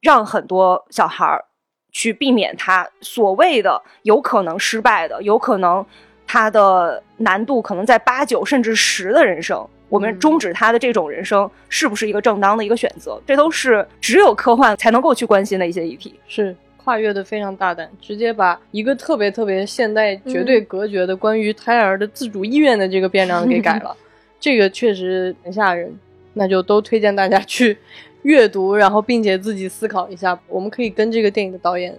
[0.00, 1.46] 让很多小孩儿
[1.94, 5.84] 去避免他所谓的有可能失败的、有可能
[6.26, 13.18] 他的难度可能在八九甚至十的人生，我们嗯终止他的这种人生是不是一个正当的一个选择？
[13.24, 16.18] 这都是只有科幻才能够去关心的一些议题。
[16.26, 23.96] 是跨越的非常大胆，直接把一个特别特别现代、绝对隔绝的关于胎儿的自主意愿的这个变量给改了，
[24.40, 25.96] 这个确实很吓人。
[26.36, 27.78] 那就都推荐大家去
[28.24, 30.38] 阅读，然后并且自己思考一下。
[30.48, 31.98] 我们可以跟这个电影的导演。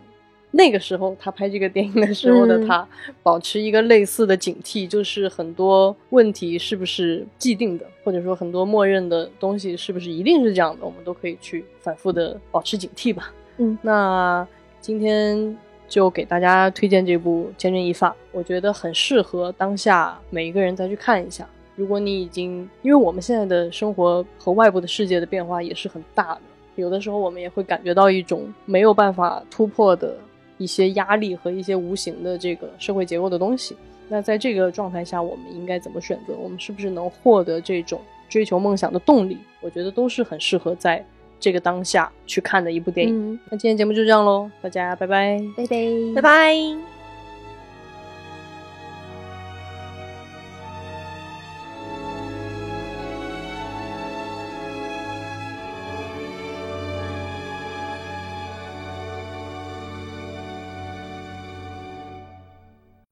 [0.57, 2.88] 那个时候，他拍这个电影的时候的嗯他，
[3.21, 13.34] 保持一个类似的警惕，就是很多问题是不是既定的，或者说很多默认的东西是不是一定是这样的，我们都可以去反复的保持警惕吧。
[13.57, 14.47] 嗯，那
[14.80, 15.57] 今天
[15.89, 21.45] 就给大家推荐这部《千钧一发》，我觉得很适合当下每一个人再去看一下。
[21.76, 26.41] 如果你已经，因为我们现在的生活和外部的世界的变化也是很大的，
[26.76, 30.17] 有的时候我们也会感觉到一种没有办法突破的
[30.57, 33.76] 一些压力和一些无形的这个社会结构的东西。
[34.07, 36.34] 那在这个状态下，我们应该怎么选择？
[36.39, 37.99] 我们是不是能获得这种
[38.30, 39.38] 追求梦想的动力？
[39.61, 41.03] 我觉得都是很适合在
[41.39, 43.34] 这个当下去看的一部电影。
[43.34, 45.41] 嗯，那今天节目就这样喽，大家拜拜。
[45.57, 45.78] 拜拜，
[46.15, 46.94] 拜拜。